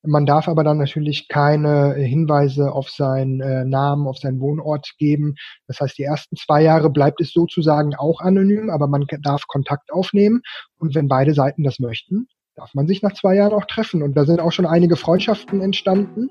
Man 0.03 0.25
darf 0.25 0.49
aber 0.49 0.65
dann 0.65 0.79
natürlich 0.79 1.29
keine 1.29 1.93
Hinweise 1.95 2.73
auf 2.73 2.89
seinen 2.89 3.43
äh, 3.43 3.67
Namen, 3.67 4.07
auf 4.07 4.17
seinen 4.17 4.41
Wohnort 4.41 4.95
geben. 4.97 5.35
Das 5.67 5.79
heißt, 5.81 5.99
die 5.99 6.05
ersten 6.05 6.37
zwei 6.37 6.63
Jahre 6.63 6.89
bleibt 6.89 7.21
es 7.21 7.33
sozusagen 7.33 7.95
auch 7.95 8.23
anonym, 8.23 8.71
aber 8.71 8.87
man 8.87 9.05
darf 9.21 9.47
Kontakt 9.47 9.93
aufnehmen. 9.93 10.41
Und 10.79 10.95
wenn 10.95 11.07
beide 11.07 11.35
Seiten 11.35 11.65
das 11.65 11.81
möchten, 11.81 12.29
darf 12.61 12.75
man 12.75 12.87
sich 12.87 13.01
nach 13.01 13.15
zwei 13.15 13.37
Jahren 13.37 13.55
auch 13.55 13.65
treffen. 13.65 14.03
Und 14.03 14.15
da 14.15 14.27
sind 14.27 14.39
auch 14.39 14.53
schon 14.53 14.67
einige 14.67 14.97
Freundschaften 14.97 15.63
entstanden. 15.63 16.29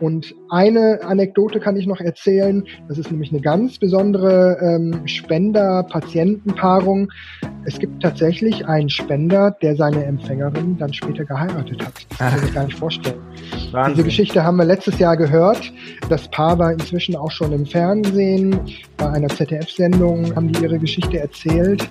Und 0.00 0.34
eine 0.50 1.00
Anekdote 1.02 1.58
kann 1.58 1.76
ich 1.76 1.86
noch 1.86 2.00
erzählen. 2.00 2.66
Das 2.88 2.98
ist 2.98 3.10
nämlich 3.10 3.30
eine 3.30 3.40
ganz 3.40 3.78
besondere 3.78 4.58
ähm, 4.60 5.06
Spender-Patienten-Paarung. 5.06 7.10
Es 7.64 7.78
gibt 7.78 8.02
tatsächlich 8.02 8.66
einen 8.66 8.90
Spender, 8.90 9.56
der 9.62 9.76
seine 9.76 10.04
Empfängerin 10.04 10.76
dann 10.76 10.92
später 10.92 11.24
geheiratet 11.24 11.82
hat. 11.82 11.94
Das 12.10 12.18
kann 12.18 12.36
ich 12.36 12.44
mir 12.44 12.52
gar 12.52 12.64
nicht 12.64 12.78
vorstellen. 12.78 13.22
Wahnsinn. 13.70 13.94
Diese 13.94 14.04
Geschichte 14.04 14.44
haben 14.44 14.56
wir 14.56 14.66
letztes 14.66 14.98
Jahr 14.98 15.16
gehört. 15.16 15.72
Das 16.10 16.30
Paar 16.30 16.58
war 16.58 16.72
inzwischen 16.72 17.16
auch 17.16 17.30
schon 17.30 17.52
im 17.52 17.64
Fernsehen. 17.64 18.60
Bei 18.98 19.10
einer 19.10 19.28
ZDF-Sendung 19.28 20.36
haben 20.36 20.52
die 20.52 20.62
ihre 20.62 20.78
Geschichte 20.78 21.20
erzählt. 21.20 21.88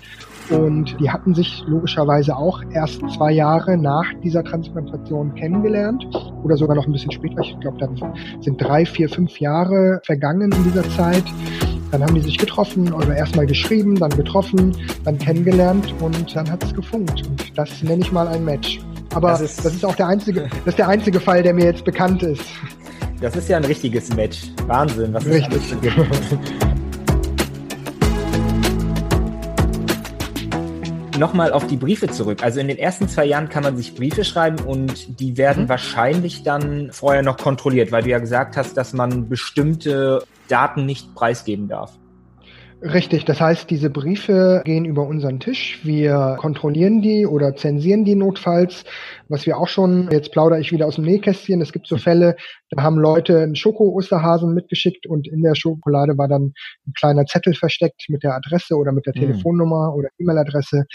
Und 0.49 0.99
die 0.99 1.09
hatten 1.09 1.33
sich 1.33 1.63
logischerweise 1.67 2.35
auch 2.35 2.61
erst 2.71 2.99
zwei 3.15 3.31
Jahre 3.31 3.77
nach 3.77 4.05
dieser 4.23 4.43
Transplantation 4.43 5.33
kennengelernt 5.35 6.05
oder 6.43 6.57
sogar 6.57 6.75
noch 6.75 6.85
ein 6.85 6.91
bisschen 6.91 7.11
später. 7.11 7.41
Ich 7.41 7.59
glaube, 7.59 7.77
dann 7.77 7.95
sind 8.41 8.61
drei, 8.61 8.85
vier, 8.85 9.09
fünf 9.09 9.39
Jahre 9.39 10.01
vergangen 10.03 10.51
in 10.51 10.63
dieser 10.63 10.83
Zeit. 10.89 11.23
Dann 11.91 12.01
haben 12.01 12.15
die 12.15 12.21
sich 12.21 12.37
getroffen 12.37 12.91
oder 12.91 13.15
erstmal 13.15 13.45
geschrieben, 13.45 13.95
dann 13.95 14.09
getroffen, 14.09 14.75
dann 15.03 15.17
kennengelernt 15.17 15.93
und 15.99 16.35
dann 16.35 16.49
hat 16.49 16.63
es 16.63 16.73
gefunkt. 16.73 17.27
Und 17.27 17.57
das 17.57 17.83
nenne 17.83 18.01
ich 18.01 18.11
mal 18.11 18.27
ein 18.27 18.43
Match. 18.43 18.79
Aber 19.13 19.29
das 19.29 19.41
ist, 19.41 19.63
das 19.63 19.75
ist 19.75 19.85
auch 19.85 19.95
der 19.95 20.07
einzige, 20.07 20.41
das 20.41 20.67
ist 20.67 20.79
der 20.79 20.87
einzige 20.87 21.19
Fall, 21.19 21.43
der 21.43 21.53
mir 21.53 21.65
jetzt 21.65 21.85
bekannt 21.85 22.23
ist. 22.23 22.43
Das 23.21 23.35
ist 23.35 23.47
ja 23.47 23.57
ein 23.57 23.65
richtiges 23.65 24.13
Match. 24.15 24.51
Wahnsinn, 24.67 25.13
was 25.13 25.25
Richtig. 25.25 25.77
Nochmal 31.17 31.51
auf 31.51 31.67
die 31.67 31.77
Briefe 31.77 32.07
zurück. 32.07 32.43
Also 32.43 32.59
in 32.59 32.67
den 32.67 32.77
ersten 32.77 33.07
zwei 33.07 33.25
Jahren 33.25 33.49
kann 33.49 33.63
man 33.63 33.77
sich 33.77 33.95
Briefe 33.95 34.23
schreiben 34.23 34.59
und 34.65 35.19
die 35.19 35.37
werden 35.37 35.65
mhm. 35.65 35.69
wahrscheinlich 35.69 36.43
dann 36.43 36.89
vorher 36.91 37.23
noch 37.23 37.37
kontrolliert, 37.37 37.91
weil 37.91 38.03
du 38.03 38.09
ja 38.09 38.19
gesagt 38.19 38.57
hast, 38.57 38.77
dass 38.77 38.93
man 38.93 39.29
bestimmte 39.29 40.23
Daten 40.47 40.85
nicht 40.85 41.13
preisgeben 41.15 41.67
darf. 41.67 41.97
Richtig, 42.83 43.23
das 43.23 43.39
heißt, 43.39 43.69
diese 43.69 43.89
Briefe 43.89 44.61
gehen 44.65 44.83
über 44.83 45.07
unseren 45.07 45.39
Tisch. 45.39 45.79
Wir 45.83 46.35
kontrollieren 46.37 47.01
die 47.01 47.25
oder 47.25 47.55
zensieren 47.55 48.03
die 48.03 48.15
notfalls. 48.15 48.83
Was 49.33 49.47
wir 49.47 49.57
auch 49.57 49.67
schon, 49.67 50.09
jetzt 50.11 50.31
plaudere 50.31 50.59
ich 50.59 50.71
wieder 50.71 50.85
aus 50.85 50.97
dem 50.97 51.05
Nähkästchen, 51.05 51.59
es 51.59 51.73
gibt 51.73 51.87
so 51.87 51.97
Fälle, 51.97 52.35
da 52.69 52.83
haben 52.83 52.99
Leute 52.99 53.39
einen 53.39 53.55
Schoko-Osterhasen 53.55 54.53
mitgeschickt 54.53 55.07
und 55.07 55.27
in 55.27 55.41
der 55.41 55.55
Schokolade 55.55 56.19
war 56.19 56.27
dann 56.27 56.53
ein 56.85 56.93
kleiner 56.95 57.25
Zettel 57.25 57.55
versteckt 57.55 58.03
mit 58.09 58.21
der 58.21 58.35
Adresse 58.35 58.75
oder 58.75 58.91
mit 58.91 59.07
der 59.07 59.13
mhm. 59.15 59.21
Telefonnummer 59.21 59.95
oder 59.95 60.09
E-Mail-Adresse. 60.19 60.85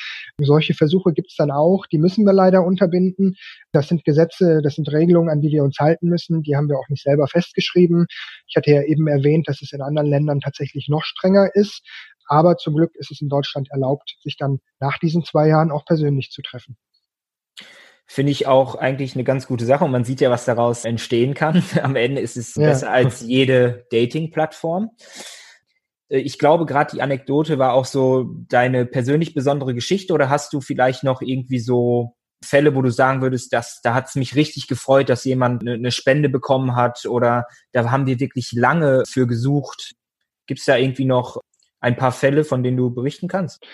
Solche 0.41 0.75
Versuche 0.75 1.13
gibt 1.15 1.31
es 1.31 1.35
dann 1.35 1.51
auch, 1.51 1.87
die 1.91 1.99
müssen 1.99 2.25
wir 2.25 2.33
leider 2.33 2.65
unterbinden. 2.65 3.35
Das 3.73 3.89
sind 3.89 4.05
Gesetze, 4.05 4.61
das 4.63 4.77
sind 4.77 4.89
Regelungen, 4.93 5.31
an 5.31 5.41
die 5.41 5.51
wir 5.51 5.65
uns 5.65 5.77
halten 5.81 6.09
müssen. 6.09 6.45
Die 6.45 6.55
haben 6.55 6.69
wir 6.69 6.79
auch 6.79 6.89
nicht 6.91 7.03
selber 7.03 7.27
festgeschrieben. 7.27 8.07
Ich 8.47 8.55
hatte 8.55 8.71
ja 8.71 8.85
eben 8.85 9.09
erwähnt, 9.09 9.49
dass 9.49 9.63
es 9.63 9.73
in 9.73 9.83
anderen 9.83 10.07
Ländern 10.07 10.39
tatsächlich 10.39 10.87
noch 10.89 11.03
strenger 11.03 11.51
ist. 11.55 11.83
Aber 12.29 12.57
zum 12.57 12.77
Glück 12.77 12.95
ist 12.95 13.11
es 13.11 13.21
in 13.21 13.29
Deutschland 13.29 13.69
erlaubt, 13.73 14.17
sich 14.21 14.37
dann 14.37 14.61
nach 14.79 14.99
diesen 14.99 15.25
zwei 15.25 15.49
Jahren 15.49 15.73
auch 15.73 15.85
persönlich 15.85 16.31
zu 16.31 16.43
treffen. 16.43 16.77
Finde 18.11 18.33
ich 18.33 18.47
auch 18.47 18.75
eigentlich 18.75 19.15
eine 19.15 19.23
ganz 19.23 19.47
gute 19.47 19.67
Sache 19.67 19.85
und 19.85 19.91
man 19.91 20.05
sieht 20.05 20.23
ja, 20.23 20.31
was 20.31 20.47
daraus 20.47 20.87
entstehen 20.87 21.35
kann. 21.35 21.63
Am 21.83 21.95
Ende 21.95 22.23
ist 22.23 22.39
es 22.39 22.55
ja. 22.55 22.69
besser 22.69 22.91
als 22.91 23.21
jede 23.21 23.87
Dating-Plattform. 23.91 24.91
Äh, 26.09 26.21
ich 26.21 26.39
glaube, 26.39 26.65
gerade 26.65 26.91
die 26.95 27.03
Anekdote 27.03 27.59
war 27.59 27.75
auch 27.75 27.85
so 27.85 28.31
deine 28.49 28.87
persönlich 28.87 29.35
besondere 29.35 29.75
Geschichte 29.75 30.15
oder 30.15 30.31
hast 30.31 30.55
du 30.55 30.63
vielleicht 30.63 31.05
noch 31.05 31.21
irgendwie 31.21 31.61
so 31.61 32.15
Fälle, 32.43 32.75
wo 32.75 32.83
du 32.83 32.91
sagen 32.91 33.21
würdest, 33.21 33.53
dass 33.53 33.81
da 33.83 33.95
hat 33.95 34.09
es 34.09 34.15
mich 34.15 34.37
richtig 34.37 34.69
gefreut, 34.69 35.09
dass 35.09 35.25
jemand 35.25 35.61
eine, 35.61 35.73
eine 35.73 35.91
Spende 35.91 36.29
bekommen 36.29 36.77
hat 36.77 37.05
oder 37.05 37.47
da 37.73 37.91
haben 37.91 38.07
wir 38.07 38.21
wirklich 38.21 38.53
lange 38.53 39.03
für 39.07 39.27
gesucht. 39.27 39.97
Gibt 40.47 40.61
es 40.61 40.67
da 40.67 40.77
irgendwie 40.77 41.05
noch 41.05 41.41
ein 41.81 41.97
paar 41.97 42.13
Fälle, 42.13 42.45
von 42.45 42.63
denen 42.63 42.77
du 42.77 42.91
berichten 42.91 43.29
kannst? 43.29 43.67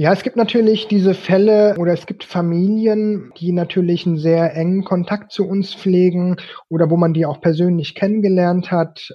Ja, 0.00 0.14
es 0.14 0.22
gibt 0.22 0.36
natürlich 0.36 0.88
diese 0.88 1.12
Fälle 1.12 1.76
oder 1.76 1.92
es 1.92 2.06
gibt 2.06 2.24
Familien, 2.24 3.34
die 3.36 3.52
natürlich 3.52 4.06
einen 4.06 4.16
sehr 4.16 4.56
engen 4.56 4.82
Kontakt 4.82 5.30
zu 5.30 5.46
uns 5.46 5.74
pflegen 5.74 6.36
oder 6.70 6.88
wo 6.88 6.96
man 6.96 7.12
die 7.12 7.26
auch 7.26 7.42
persönlich 7.42 7.94
kennengelernt 7.94 8.70
hat 8.70 9.14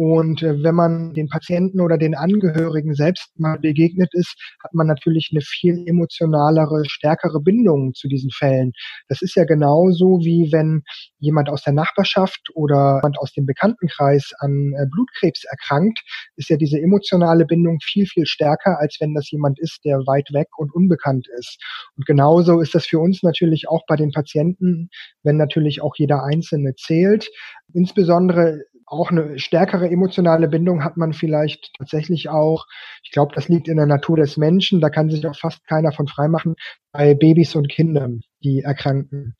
und 0.00 0.42
äh, 0.42 0.62
wenn 0.62 0.74
man 0.74 1.12
den 1.12 1.28
Patienten 1.28 1.78
oder 1.78 1.98
den 1.98 2.14
Angehörigen 2.14 2.94
selbst 2.94 3.38
mal 3.38 3.58
begegnet 3.58 4.08
ist, 4.14 4.34
hat 4.64 4.72
man 4.72 4.86
natürlich 4.86 5.28
eine 5.30 5.42
viel 5.42 5.84
emotionalere, 5.86 6.84
stärkere 6.88 7.38
Bindung 7.38 7.92
zu 7.92 8.08
diesen 8.08 8.30
Fällen. 8.30 8.72
Das 9.08 9.20
ist 9.20 9.34
ja 9.34 9.44
genauso 9.44 10.20
wie 10.20 10.48
wenn 10.52 10.84
jemand 11.18 11.50
aus 11.50 11.64
der 11.64 11.74
Nachbarschaft 11.74 12.40
oder 12.54 13.00
jemand 13.02 13.18
aus 13.18 13.34
dem 13.34 13.44
Bekanntenkreis 13.44 14.32
an 14.38 14.72
äh, 14.72 14.86
Blutkrebs 14.90 15.44
erkrankt, 15.44 16.00
ist 16.36 16.48
ja 16.48 16.56
diese 16.56 16.80
emotionale 16.80 17.44
Bindung 17.44 17.78
viel, 17.82 18.06
viel 18.06 18.24
stärker, 18.24 18.80
als 18.80 18.96
wenn 19.00 19.12
das 19.12 19.30
jemand 19.30 19.60
ist, 19.60 19.80
der 19.84 19.98
weit 20.06 20.32
weg 20.32 20.48
und 20.56 20.74
unbekannt 20.74 21.28
ist. 21.38 21.58
Und 21.98 22.06
genauso 22.06 22.60
ist 22.60 22.74
das 22.74 22.86
für 22.86 23.00
uns 23.00 23.22
natürlich 23.22 23.68
auch 23.68 23.82
bei 23.86 23.96
den 23.96 24.12
Patienten, 24.12 24.88
wenn 25.24 25.36
natürlich 25.36 25.82
auch 25.82 25.94
jeder 25.98 26.24
Einzelne 26.24 26.74
zählt. 26.74 27.28
Insbesondere 27.74 28.62
auch 28.90 29.10
eine 29.10 29.38
stärkere 29.38 29.88
emotionale 29.88 30.48
Bindung 30.48 30.82
hat 30.82 30.96
man 30.96 31.12
vielleicht 31.12 31.70
tatsächlich 31.78 32.28
auch. 32.28 32.66
Ich 33.04 33.12
glaube, 33.12 33.32
das 33.34 33.48
liegt 33.48 33.68
in 33.68 33.76
der 33.76 33.86
Natur 33.86 34.16
des 34.16 34.36
Menschen. 34.36 34.80
Da 34.80 34.90
kann 34.90 35.10
sich 35.10 35.24
auch 35.26 35.38
fast 35.38 35.64
keiner 35.68 35.92
von 35.92 36.08
freimachen 36.08 36.56
bei 36.90 37.14
Babys 37.14 37.54
und 37.54 37.68
Kindern, 37.68 38.22
die 38.42 38.62
erkranken. 38.62 39.36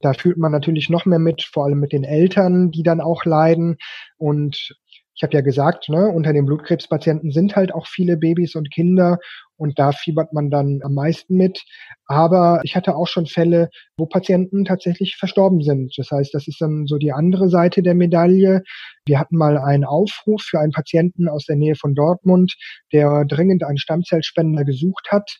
Da 0.00 0.12
fühlt 0.12 0.36
man 0.36 0.52
natürlich 0.52 0.90
noch 0.90 1.06
mehr 1.06 1.18
mit, 1.18 1.42
vor 1.42 1.64
allem 1.64 1.80
mit 1.80 1.92
den 1.92 2.04
Eltern, 2.04 2.70
die 2.70 2.82
dann 2.82 3.00
auch 3.00 3.24
leiden. 3.24 3.78
Und 4.18 4.76
ich 5.20 5.22
habe 5.22 5.34
ja 5.34 5.42
gesagt, 5.42 5.90
ne, 5.90 6.08
unter 6.08 6.32
den 6.32 6.46
Blutkrebspatienten 6.46 7.30
sind 7.30 7.54
halt 7.54 7.74
auch 7.74 7.86
viele 7.86 8.16
Babys 8.16 8.54
und 8.54 8.70
Kinder 8.72 9.18
und 9.58 9.78
da 9.78 9.92
fiebert 9.92 10.32
man 10.32 10.48
dann 10.48 10.80
am 10.82 10.94
meisten 10.94 11.36
mit. 11.36 11.62
Aber 12.06 12.60
ich 12.62 12.74
hatte 12.74 12.96
auch 12.96 13.06
schon 13.06 13.26
Fälle, 13.26 13.68
wo 13.98 14.06
Patienten 14.06 14.64
tatsächlich 14.64 15.16
verstorben 15.16 15.60
sind. 15.60 15.92
Das 15.98 16.10
heißt, 16.10 16.32
das 16.32 16.48
ist 16.48 16.58
dann 16.62 16.86
so 16.86 16.96
die 16.96 17.12
andere 17.12 17.50
Seite 17.50 17.82
der 17.82 17.94
Medaille. 17.94 18.62
Wir 19.04 19.20
hatten 19.20 19.36
mal 19.36 19.58
einen 19.58 19.84
Aufruf 19.84 20.40
für 20.40 20.58
einen 20.58 20.72
Patienten 20.72 21.28
aus 21.28 21.44
der 21.44 21.56
Nähe 21.56 21.74
von 21.74 21.94
Dortmund, 21.94 22.54
der 22.90 23.26
dringend 23.26 23.62
einen 23.62 23.76
Stammzellspender 23.76 24.64
gesucht 24.64 25.08
hat. 25.10 25.30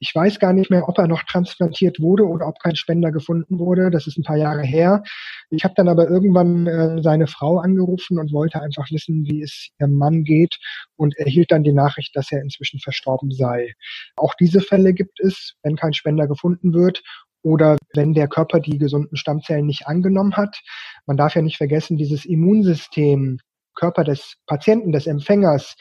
Ich 0.00 0.14
weiß 0.14 0.38
gar 0.38 0.52
nicht 0.52 0.70
mehr, 0.70 0.88
ob 0.88 0.98
er 0.98 1.06
noch 1.06 1.22
transplantiert 1.24 2.00
wurde 2.00 2.26
oder 2.26 2.46
ob 2.46 2.58
kein 2.60 2.76
Spender 2.76 3.12
gefunden 3.12 3.58
wurde. 3.58 3.90
Das 3.90 4.06
ist 4.06 4.18
ein 4.18 4.24
paar 4.24 4.36
Jahre 4.36 4.62
her. 4.62 5.02
Ich 5.50 5.64
habe 5.64 5.74
dann 5.76 5.88
aber 5.88 6.08
irgendwann 6.08 6.66
äh, 6.66 7.02
seine 7.02 7.26
Frau 7.26 7.58
angerufen 7.58 8.18
und 8.18 8.32
wollte 8.32 8.60
einfach 8.60 8.90
wissen, 8.90 9.24
wie 9.26 9.42
es 9.42 9.70
ihrem 9.78 9.94
Mann 9.94 10.24
geht 10.24 10.58
und 10.96 11.16
erhielt 11.16 11.50
dann 11.52 11.64
die 11.64 11.72
Nachricht, 11.72 12.16
dass 12.16 12.32
er 12.32 12.40
inzwischen 12.40 12.80
verstorben 12.80 13.30
sei. 13.30 13.74
Auch 14.16 14.34
diese 14.34 14.60
Fälle 14.60 14.94
gibt 14.94 15.20
es, 15.20 15.54
wenn 15.62 15.76
kein 15.76 15.94
Spender 15.94 16.26
gefunden 16.26 16.74
wird 16.74 17.02
oder 17.42 17.76
wenn 17.94 18.14
der 18.14 18.28
Körper 18.28 18.58
die 18.58 18.78
gesunden 18.78 19.16
Stammzellen 19.16 19.66
nicht 19.66 19.86
angenommen 19.86 20.36
hat. 20.36 20.60
Man 21.06 21.16
darf 21.16 21.34
ja 21.34 21.42
nicht 21.42 21.58
vergessen, 21.58 21.96
dieses 21.96 22.24
Immunsystem, 22.24 23.38
Körper 23.74 24.04
des 24.04 24.36
Patienten, 24.46 24.92
des 24.92 25.06
Empfängers, 25.06 25.76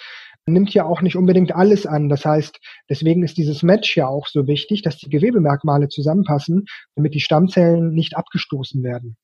nimmt 0.45 0.73
ja 0.73 0.85
auch 0.85 1.01
nicht 1.01 1.15
unbedingt 1.15 1.55
alles 1.55 1.85
an. 1.85 2.09
Das 2.09 2.25
heißt, 2.25 2.59
deswegen 2.89 3.23
ist 3.23 3.37
dieses 3.37 3.63
Match 3.63 3.95
ja 3.95 4.07
auch 4.07 4.27
so 4.27 4.47
wichtig, 4.47 4.81
dass 4.81 4.97
die 4.97 5.09
Gewebemerkmale 5.09 5.87
zusammenpassen, 5.87 6.65
damit 6.95 7.13
die 7.13 7.21
Stammzellen 7.21 7.93
nicht 7.93 8.17
abgestoßen 8.17 8.83
werden. 8.83 9.15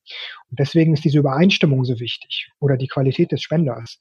Und 0.49 0.59
deswegen 0.59 0.93
ist 0.93 1.03
diese 1.03 1.19
Übereinstimmung 1.19 1.83
so 1.83 1.99
wichtig 1.99 2.49
oder 2.59 2.77
die 2.77 2.87
Qualität 2.87 3.31
des 3.31 3.41
Spenders. 3.41 3.99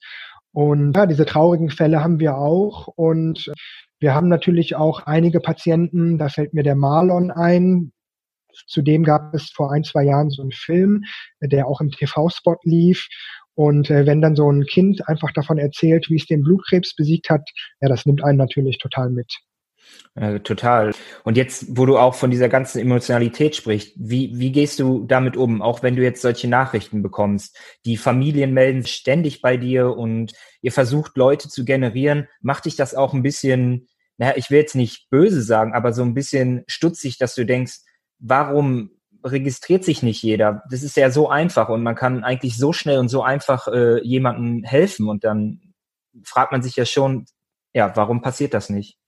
Und 0.52 0.96
ja, 0.96 1.06
diese 1.06 1.26
traurigen 1.26 1.70
Fälle 1.70 2.02
haben 2.02 2.20
wir 2.20 2.36
auch. 2.36 2.88
Und 2.88 3.52
wir 4.00 4.14
haben 4.14 4.28
natürlich 4.28 4.76
auch 4.76 5.00
einige 5.06 5.40
Patienten, 5.40 6.18
da 6.18 6.28
fällt 6.28 6.54
mir 6.54 6.62
der 6.62 6.76
Marlon 6.76 7.30
ein, 7.30 7.92
Zudem 8.66 9.04
gab 9.04 9.34
es 9.34 9.50
vor 9.50 9.72
ein, 9.72 9.84
zwei 9.84 10.04
Jahren 10.04 10.30
so 10.30 10.42
einen 10.42 10.52
Film, 10.52 11.04
der 11.40 11.66
auch 11.66 11.80
im 11.80 11.90
TV-Spot 11.90 12.56
lief, 12.64 13.06
und 13.58 13.90
äh, 13.90 14.06
wenn 14.06 14.22
dann 14.22 14.36
so 14.36 14.48
ein 14.48 14.66
Kind 14.66 15.08
einfach 15.08 15.32
davon 15.32 15.58
erzählt, 15.58 16.08
wie 16.10 16.14
es 16.14 16.26
den 16.26 16.44
Blutkrebs 16.44 16.94
besiegt 16.94 17.28
hat, 17.28 17.50
ja, 17.80 17.88
das 17.88 18.06
nimmt 18.06 18.22
einen 18.22 18.38
natürlich 18.38 18.78
total 18.78 19.10
mit. 19.10 19.36
Äh, 20.14 20.38
total. 20.38 20.94
Und 21.24 21.36
jetzt, 21.36 21.76
wo 21.76 21.84
du 21.84 21.98
auch 21.98 22.14
von 22.14 22.30
dieser 22.30 22.48
ganzen 22.48 22.78
Emotionalität 22.78 23.56
sprichst, 23.56 23.94
wie, 23.96 24.38
wie 24.38 24.52
gehst 24.52 24.78
du 24.78 25.04
damit 25.08 25.36
um, 25.36 25.60
auch 25.60 25.82
wenn 25.82 25.96
du 25.96 26.04
jetzt 26.04 26.22
solche 26.22 26.46
Nachrichten 26.46 27.02
bekommst? 27.02 27.58
Die 27.84 27.96
Familien 27.96 28.54
melden 28.54 28.86
ständig 28.86 29.42
bei 29.42 29.56
dir 29.56 29.88
und 29.96 30.34
ihr 30.62 30.70
versucht 30.70 31.16
Leute 31.16 31.48
zu 31.48 31.64
generieren. 31.64 32.28
Macht 32.40 32.66
dich 32.66 32.76
das 32.76 32.94
auch 32.94 33.12
ein 33.12 33.24
bisschen, 33.24 33.88
naja, 34.18 34.34
ich 34.36 34.52
will 34.52 34.58
jetzt 34.58 34.76
nicht 34.76 35.10
böse 35.10 35.42
sagen, 35.42 35.72
aber 35.72 35.92
so 35.92 36.02
ein 36.02 36.14
bisschen 36.14 36.62
stutzig, 36.68 37.18
dass 37.18 37.34
du 37.34 37.44
denkst, 37.44 37.78
warum 38.20 38.97
registriert 39.24 39.84
sich 39.84 40.02
nicht 40.02 40.22
jeder. 40.22 40.62
Das 40.70 40.82
ist 40.82 40.96
ja 40.96 41.10
so 41.10 41.28
einfach 41.28 41.68
und 41.68 41.82
man 41.82 41.94
kann 41.94 42.24
eigentlich 42.24 42.56
so 42.56 42.72
schnell 42.72 42.98
und 42.98 43.08
so 43.08 43.22
einfach 43.22 43.68
äh, 43.68 44.02
jemandem 44.04 44.64
helfen 44.64 45.08
und 45.08 45.24
dann 45.24 45.60
fragt 46.24 46.52
man 46.52 46.62
sich 46.62 46.76
ja 46.76 46.84
schon, 46.84 47.26
ja, 47.74 47.94
warum 47.96 48.22
passiert 48.22 48.54
das 48.54 48.70
nicht? 48.70 48.98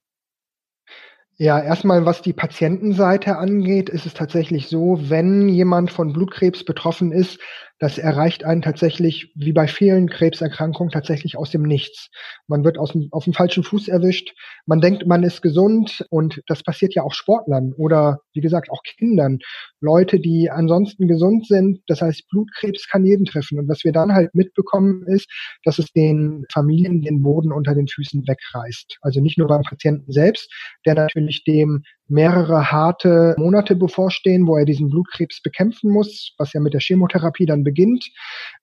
Ja, 1.36 1.58
erstmal, 1.58 2.04
was 2.04 2.20
die 2.20 2.34
Patientenseite 2.34 3.38
angeht, 3.38 3.88
ist 3.88 4.04
es 4.04 4.12
tatsächlich 4.12 4.68
so, 4.68 4.98
wenn 5.08 5.48
jemand 5.48 5.90
von 5.90 6.12
Blutkrebs 6.12 6.64
betroffen 6.64 7.12
ist, 7.12 7.40
das 7.80 7.96
erreicht 7.96 8.44
einen 8.44 8.60
tatsächlich, 8.60 9.32
wie 9.34 9.54
bei 9.54 9.66
vielen 9.66 10.10
Krebserkrankungen, 10.10 10.92
tatsächlich 10.92 11.38
aus 11.38 11.50
dem 11.50 11.62
Nichts. 11.62 12.10
Man 12.46 12.62
wird 12.62 12.76
aus 12.76 12.92
dem, 12.92 13.08
auf 13.10 13.24
dem 13.24 13.32
falschen 13.32 13.64
Fuß 13.64 13.88
erwischt. 13.88 14.34
Man 14.66 14.82
denkt, 14.82 15.06
man 15.06 15.22
ist 15.22 15.40
gesund 15.40 16.04
und 16.10 16.42
das 16.46 16.62
passiert 16.62 16.94
ja 16.94 17.02
auch 17.02 17.14
Sportlern 17.14 17.72
oder, 17.72 18.20
wie 18.34 18.42
gesagt, 18.42 18.70
auch 18.70 18.82
Kindern. 18.82 19.38
Leute, 19.80 20.20
die 20.20 20.50
ansonsten 20.50 21.08
gesund 21.08 21.46
sind. 21.46 21.80
Das 21.86 22.02
heißt, 22.02 22.28
Blutkrebs 22.28 22.86
kann 22.86 23.06
jeden 23.06 23.24
treffen. 23.24 23.58
Und 23.58 23.66
was 23.66 23.82
wir 23.82 23.92
dann 23.92 24.12
halt 24.12 24.34
mitbekommen 24.34 25.04
ist, 25.06 25.26
dass 25.64 25.78
es 25.78 25.90
den 25.92 26.44
Familien 26.52 27.00
den 27.00 27.22
Boden 27.22 27.50
unter 27.50 27.74
den 27.74 27.88
Füßen 27.88 28.28
wegreißt. 28.28 28.98
Also 29.00 29.22
nicht 29.22 29.38
nur 29.38 29.48
beim 29.48 29.62
Patienten 29.62 30.12
selbst, 30.12 30.52
der 30.84 30.96
natürlich 30.96 31.44
dem 31.44 31.82
mehrere 32.10 32.70
harte 32.70 33.34
Monate 33.38 33.76
bevorstehen, 33.76 34.46
wo 34.46 34.56
er 34.56 34.64
diesen 34.64 34.90
Blutkrebs 34.90 35.40
bekämpfen 35.42 35.90
muss, 35.90 36.34
was 36.38 36.52
ja 36.52 36.60
mit 36.60 36.74
der 36.74 36.80
Chemotherapie 36.80 37.46
dann 37.46 37.64
beginnt, 37.64 38.10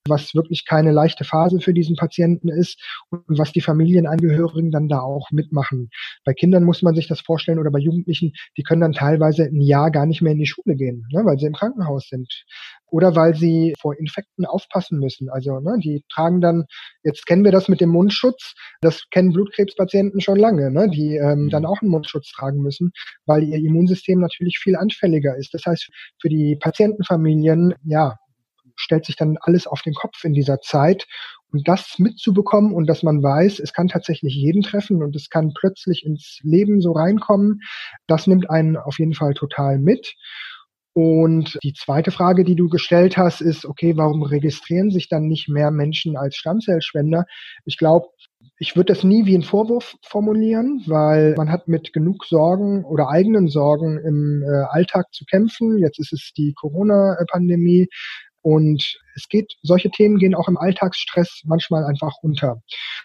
was 0.07 0.35
wirklich 0.35 0.65
keine 0.65 0.91
leichte 0.91 1.23
Phase 1.23 1.59
für 1.59 1.73
diesen 1.73 1.95
Patienten 1.95 2.49
ist 2.49 2.79
und 3.09 3.37
was 3.39 3.51
die 3.51 3.61
Familienangehörigen 3.61 4.71
dann 4.71 4.87
da 4.87 4.99
auch 4.99 5.31
mitmachen. 5.31 5.89
Bei 6.25 6.33
Kindern 6.33 6.63
muss 6.63 6.81
man 6.81 6.95
sich 6.95 7.07
das 7.07 7.21
vorstellen 7.21 7.59
oder 7.59 7.71
bei 7.71 7.79
Jugendlichen, 7.79 8.33
die 8.57 8.63
können 8.63 8.81
dann 8.81 8.93
teilweise 8.93 9.43
ein 9.45 9.61
Jahr 9.61 9.91
gar 9.91 10.05
nicht 10.05 10.21
mehr 10.21 10.33
in 10.33 10.39
die 10.39 10.45
Schule 10.45 10.75
gehen, 10.75 11.07
ne, 11.11 11.23
weil 11.25 11.37
sie 11.37 11.45
im 11.45 11.53
Krankenhaus 11.53 12.07
sind 12.09 12.27
oder 12.89 13.15
weil 13.15 13.35
sie 13.35 13.73
vor 13.79 13.97
Infekten 13.97 14.45
aufpassen 14.45 14.99
müssen. 14.99 15.29
Also 15.29 15.59
ne, 15.59 15.77
die 15.79 16.03
tragen 16.11 16.41
dann, 16.41 16.65
jetzt 17.03 17.25
kennen 17.25 17.43
wir 17.43 17.51
das 17.51 17.67
mit 17.67 17.81
dem 17.81 17.89
Mundschutz, 17.89 18.53
das 18.81 19.03
kennen 19.11 19.33
Blutkrebspatienten 19.33 20.21
schon 20.21 20.37
lange, 20.37 20.71
ne, 20.71 20.89
die 20.89 21.15
ähm, 21.15 21.43
mhm. 21.43 21.49
dann 21.49 21.65
auch 21.65 21.81
einen 21.81 21.91
Mundschutz 21.91 22.31
tragen 22.31 22.61
müssen, 22.61 22.91
weil 23.25 23.43
ihr 23.43 23.57
Immunsystem 23.57 24.19
natürlich 24.19 24.59
viel 24.59 24.75
anfälliger 24.75 25.35
ist. 25.35 25.53
Das 25.53 25.65
heißt, 25.65 25.89
für 26.21 26.29
die 26.29 26.57
Patientenfamilien, 26.59 27.73
ja, 27.83 28.17
stellt 28.77 29.05
sich 29.05 29.15
dann 29.15 29.37
alles 29.41 29.67
auf 29.67 29.81
den 29.81 29.93
Kopf 29.93 30.23
in 30.23 30.33
dieser 30.33 30.59
Zeit. 30.61 31.05
Und 31.51 31.67
das 31.67 31.95
mitzubekommen 31.97 32.73
und 32.73 32.87
dass 32.87 33.03
man 33.03 33.23
weiß, 33.23 33.59
es 33.59 33.73
kann 33.73 33.87
tatsächlich 33.87 34.35
jeden 34.35 34.61
treffen 34.61 35.01
und 35.01 35.15
es 35.15 35.29
kann 35.29 35.53
plötzlich 35.53 36.05
ins 36.05 36.39
Leben 36.43 36.81
so 36.81 36.91
reinkommen, 36.91 37.61
das 38.05 38.27
nimmt 38.27 38.49
einen 38.49 38.75
auf 38.75 38.99
jeden 38.99 39.13
Fall 39.13 39.33
total 39.33 39.79
mit. 39.79 40.13
Und 40.99 41.59
die 41.61 41.73
zweite 41.73 42.09
Frage, 42.09 42.43
die 42.43 42.55
du 42.55 42.69
gestellt 42.69 43.17
hast, 43.17 43.39
ist, 43.39 43.65
okay, 43.65 43.95
warum 43.97 44.23
registrieren 44.23 44.89
sich 44.89 45.09
dann 45.09 45.27
nicht 45.27 45.47
mehr 45.47 45.69
Menschen 45.69 46.17
als 46.17 46.35
Stammzellspender? 46.37 47.25
Ich 47.65 47.77
glaube, 47.77 48.07
ich 48.57 48.75
würde 48.75 48.93
das 48.93 49.03
nie 49.03 49.27
wie 49.27 49.35
einen 49.35 49.43
Vorwurf 49.43 49.95
formulieren, 50.01 50.81
weil 50.87 51.35
man 51.37 51.51
hat 51.51 51.67
mit 51.67 51.93
genug 51.93 52.25
Sorgen 52.25 52.83
oder 52.83 53.09
eigenen 53.09 53.47
Sorgen 53.47 53.99
im 53.99 54.41
äh, 54.41 54.63
Alltag 54.71 55.13
zu 55.13 55.25
kämpfen. 55.25 55.77
Jetzt 55.77 55.99
ist 55.99 56.13
es 56.13 56.31
die 56.35 56.55
Corona-Pandemie. 56.59 57.89
Und 58.49 58.97
es 59.17 59.27
geht, 59.27 59.57
solche 59.61 59.89
Themen 59.89 60.19
gehen 60.19 60.33
auch 60.33 60.47
im 60.47 60.55
Alltagsstress 60.55 61.41
manchmal 61.43 61.83
einfach 61.83 62.13
unter. 62.21 62.61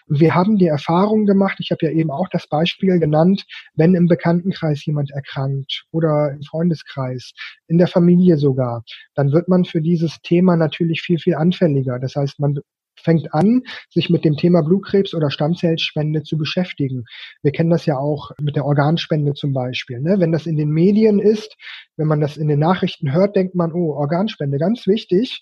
Und 0.07 0.21
wir 0.21 0.33
haben 0.33 0.57
die 0.57 0.67
Erfahrung 0.67 1.25
gemacht, 1.25 1.57
ich 1.59 1.69
habe 1.69 1.85
ja 1.85 1.91
eben 1.91 2.11
auch 2.11 2.29
das 2.31 2.47
Beispiel 2.47 2.97
genannt, 2.97 3.43
wenn 3.75 3.93
im 3.93 4.07
Bekanntenkreis 4.07 4.85
jemand 4.85 5.11
erkrankt 5.11 5.83
oder 5.91 6.31
im 6.31 6.43
Freundeskreis, 6.43 7.33
in 7.67 7.77
der 7.77 7.87
Familie 7.87 8.37
sogar, 8.37 8.85
dann 9.15 9.33
wird 9.33 9.49
man 9.49 9.65
für 9.65 9.81
dieses 9.81 10.17
Thema 10.21 10.55
natürlich 10.55 11.01
viel, 11.01 11.19
viel 11.19 11.35
anfälliger. 11.35 11.99
Das 11.99 12.15
heißt, 12.15 12.39
man 12.39 12.59
fängt 13.01 13.33
an, 13.33 13.63
sich 13.89 14.09
mit 14.09 14.25
dem 14.25 14.35
Thema 14.35 14.61
Blutkrebs 14.61 15.13
oder 15.13 15.29
Stammzellspende 15.29 16.23
zu 16.23 16.37
beschäftigen. 16.37 17.05
Wir 17.41 17.51
kennen 17.51 17.69
das 17.69 17.85
ja 17.85 17.97
auch 17.97 18.31
mit 18.41 18.55
der 18.55 18.65
Organspende 18.65 19.33
zum 19.33 19.53
Beispiel. 19.53 19.99
Ne? 20.01 20.19
Wenn 20.19 20.31
das 20.31 20.45
in 20.45 20.57
den 20.57 20.69
Medien 20.69 21.19
ist, 21.19 21.55
wenn 21.97 22.07
man 22.07 22.21
das 22.21 22.37
in 22.37 22.47
den 22.47 22.59
Nachrichten 22.59 23.13
hört, 23.13 23.35
denkt 23.35 23.55
man, 23.55 23.71
oh, 23.73 23.93
Organspende, 23.93 24.57
ganz 24.57 24.87
wichtig. 24.87 25.41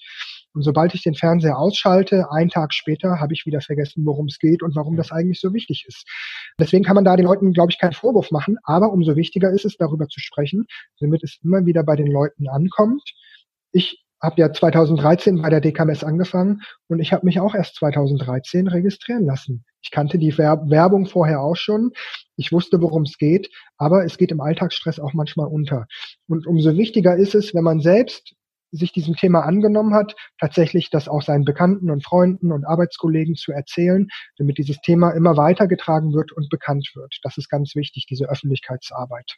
Und 0.54 0.64
sobald 0.64 0.94
ich 0.94 1.04
den 1.04 1.16
Fernseher 1.16 1.58
ausschalte, 1.58 2.30
einen 2.30 2.50
Tag 2.50 2.74
später 2.74 3.20
habe 3.20 3.34
ich 3.34 3.46
wieder 3.46 3.62
vergessen, 3.62 4.06
worum 4.06 4.26
es 4.26 4.38
geht 4.38 4.62
und 4.64 4.76
warum 4.76 4.98
das 4.98 5.12
eigentlich 5.12 5.40
so 5.40 5.54
wichtig 5.54 5.86
ist. 5.88 6.06
Deswegen 6.60 6.84
kann 6.84 6.96
man 6.96 7.06
da 7.06 7.16
den 7.16 7.26
Leuten, 7.26 7.54
glaube 7.54 7.72
ich, 7.72 7.80
keinen 7.80 7.94
Vorwurf 7.94 8.32
machen, 8.32 8.58
aber 8.64 8.92
umso 8.92 9.16
wichtiger 9.16 9.52
ist 9.52 9.66
es, 9.66 9.78
darüber 9.78 10.08
zu 10.08 10.20
sprechen, 10.20 10.66
damit 11.00 11.24
es 11.24 11.40
immer 11.44 11.66
wieder 11.66 11.84
bei 11.84 11.96
den 11.96 12.08
Leuten 12.08 12.50
ankommt. 12.50 13.04
Ich 13.72 14.04
habe 14.22 14.40
ja 14.40 14.52
2013 14.52 15.42
bei 15.42 15.50
der 15.50 15.62
DKMS 15.62 16.04
angefangen 16.04 16.62
und 16.88 17.00
ich 17.00 17.12
habe 17.12 17.26
mich 17.26 17.40
auch 17.40 17.56
erst 17.56 17.76
2013 17.76 18.68
registrieren 18.68 19.26
lassen. 19.26 19.66
Ich 19.82 19.90
kannte 19.90 20.20
die 20.20 20.38
Werbung 20.38 21.08
vorher 21.08 21.42
auch 21.42 21.56
schon. 21.56 21.92
Ich 22.36 22.52
wusste, 22.52 22.82
worum 22.82 23.04
es 23.04 23.18
geht, 23.18 23.50
aber 23.78 24.06
es 24.06 24.18
geht 24.18 24.32
im 24.32 24.42
Alltagsstress 24.42 25.00
auch 25.00 25.14
manchmal 25.14 25.48
unter. 25.48 25.88
Und 26.28 26.46
umso 26.46 26.78
wichtiger 26.78 27.16
ist 27.16 27.34
es, 27.34 27.56
wenn 27.56 27.64
man 27.64 27.82
selbst 27.82 28.36
sich 28.72 28.94
diesem 28.94 29.16
Thema 29.16 29.42
angenommen 29.42 29.94
hat, 29.94 30.16
tatsächlich 30.40 30.90
das 30.90 31.10
auch 31.10 31.22
seinen 31.22 31.44
Bekannten 31.44 31.92
und 31.92 32.06
Freunden 32.06 32.52
und 32.52 32.66
Arbeitskollegen 32.66 33.36
zu 33.36 33.52
erzählen, 33.52 34.08
damit 34.38 34.58
dieses 34.58 34.80
Thema 34.82 35.12
immer 35.12 35.36
weitergetragen 35.36 36.14
wird 36.14 36.32
und 36.32 36.50
bekannt 36.50 36.90
wird. 36.96 37.20
Das 37.24 37.38
ist 37.38 37.50
ganz 37.50 37.76
wichtig, 37.76 38.06
diese 38.10 38.30
Öffentlichkeitsarbeit. 38.30 39.36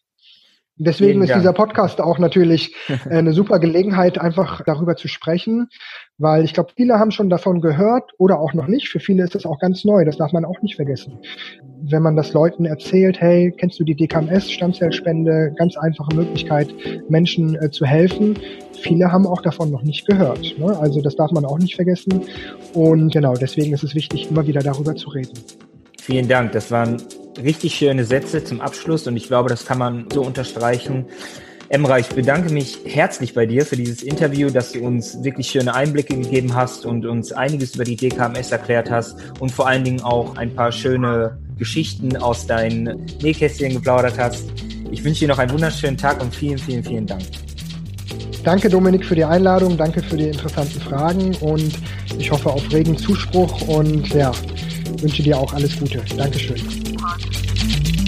Deswegen 0.78 1.22
ist 1.22 1.36
dieser 1.36 1.54
Podcast 1.54 2.02
auch 2.02 2.18
natürlich 2.18 2.76
äh, 3.10 3.16
eine 3.16 3.34
super 3.34 3.60
Gelegenheit, 3.60 4.18
einfach 4.18 4.62
darüber 4.66 4.96
zu 4.96 5.08
sprechen, 5.08 5.70
weil 6.18 6.44
ich 6.44 6.54
glaube, 6.54 6.72
viele 6.76 6.98
haben 6.98 7.12
schon 7.12 7.30
davon 7.30 7.62
gehört 7.62 8.12
oder 8.18 8.40
auch 8.40 8.54
noch 8.54 8.68
nicht. 8.68 8.90
Für 8.90 9.00
viele 9.00 9.24
ist 9.24 9.36
das 9.36 9.46
auch 9.46 9.60
ganz 9.60 9.86
neu, 9.86 10.04
das 10.04 10.18
darf 10.18 10.32
man 10.32 10.46
auch 10.46 10.60
nicht 10.62 10.76
vergessen. 10.76 11.20
Wenn 11.84 12.02
man 12.02 12.16
das 12.16 12.34
Leuten 12.34 12.66
erzählt, 12.66 13.22
hey, 13.22 13.54
kennst 13.56 13.80
du 13.80 13.84
die 13.84 13.96
DKMS, 13.96 14.50
Stammzellspende, 14.52 15.54
ganz 15.58 15.78
einfache 15.78 16.16
Möglichkeit, 16.16 16.74
Menschen 17.08 17.56
äh, 17.56 17.70
zu 17.70 17.86
helfen. 17.86 18.40
Viele 18.82 19.12
haben 19.12 19.28
auch 19.28 19.42
davon 19.42 19.70
noch 19.70 19.84
nicht 19.84 20.08
gehört. 20.08 20.58
Ne? 20.58 20.76
Also 20.80 21.02
das 21.02 21.16
darf 21.16 21.32
man 21.32 21.46
auch 21.46 21.60
nicht 21.60 21.76
vergessen. 21.76 22.22
Und 22.74 23.14
genau, 23.14 23.34
deswegen 23.36 23.74
ist 23.74 23.84
es 23.84 23.94
wichtig, 23.94 24.32
immer 24.32 24.48
wieder 24.48 24.62
darüber 24.62 24.96
zu 24.96 25.10
reden. 25.10 25.34
Vielen 26.02 26.28
Dank. 26.28 26.52
Das 26.52 26.72
waren 26.72 26.98
richtig 27.42 27.76
schöne 27.76 28.06
Sätze 28.06 28.44
zum 28.44 28.62
Abschluss 28.62 29.08
und 29.08 29.18
ich 29.18 29.28
glaube, 29.28 29.50
das 29.50 29.66
kann 29.66 29.78
man 29.78 30.06
so 30.14 30.22
unterstreichen. 30.22 31.06
Emra, 31.70 31.98
ich 31.98 32.10
bedanke 32.10 32.54
mich 32.54 32.80
herzlich 32.86 33.34
bei 33.34 33.46
dir 33.46 33.66
für 33.66 33.76
dieses 33.76 34.04
Interview, 34.04 34.50
dass 34.50 34.74
du 34.74 34.86
uns 34.86 35.24
wirklich 35.24 35.48
schöne 35.48 35.74
Einblicke 35.74 36.16
gegeben 36.16 36.54
hast 36.54 36.86
und 36.86 37.06
uns 37.06 37.32
einiges 37.32 37.76
über 37.76 37.84
die 37.84 37.96
DKMS 37.96 38.52
erklärt 38.52 38.92
hast 38.92 39.16
und 39.40 39.52
vor 39.52 39.68
allen 39.68 39.84
Dingen 39.84 40.02
auch 40.02 40.36
ein 40.38 40.54
paar 40.54 40.72
schöne 40.72 41.38
Geschichten 41.58 42.16
aus 42.18 42.46
deinen 42.46 43.06
Nähkästchen 43.22 43.74
geplaudert 43.74 44.20
hast. 44.20 44.46
Ich 44.92 45.04
wünsche 45.04 45.22
dir 45.22 45.30
noch 45.30 45.40
einen 45.40 45.52
wunderschönen 45.52 45.98
Tag 45.98 46.22
und 46.22 46.36
vielen, 46.36 46.60
vielen, 46.60 46.84
vielen 46.84 47.08
Dank. 47.08 47.24
Danke 48.44 48.70
Dominik 48.70 49.06
für 49.06 49.16
die 49.16 49.24
Einladung, 49.24 49.78
danke 49.78 50.04
für 50.04 50.18
die 50.18 50.28
interessanten 50.28 50.80
Fragen 50.82 51.34
und 51.40 51.74
ich 52.20 52.30
hoffe 52.30 52.52
auf 52.52 52.72
regen 52.74 52.98
Zuspruch 52.98 53.68
und 53.68 54.10
ja, 54.10 54.32
wünsche 55.00 55.24
dir 55.24 55.38
auch 55.38 55.54
alles 55.54 55.80
Gute. 55.80 56.02
Dankeschön. 56.18 56.83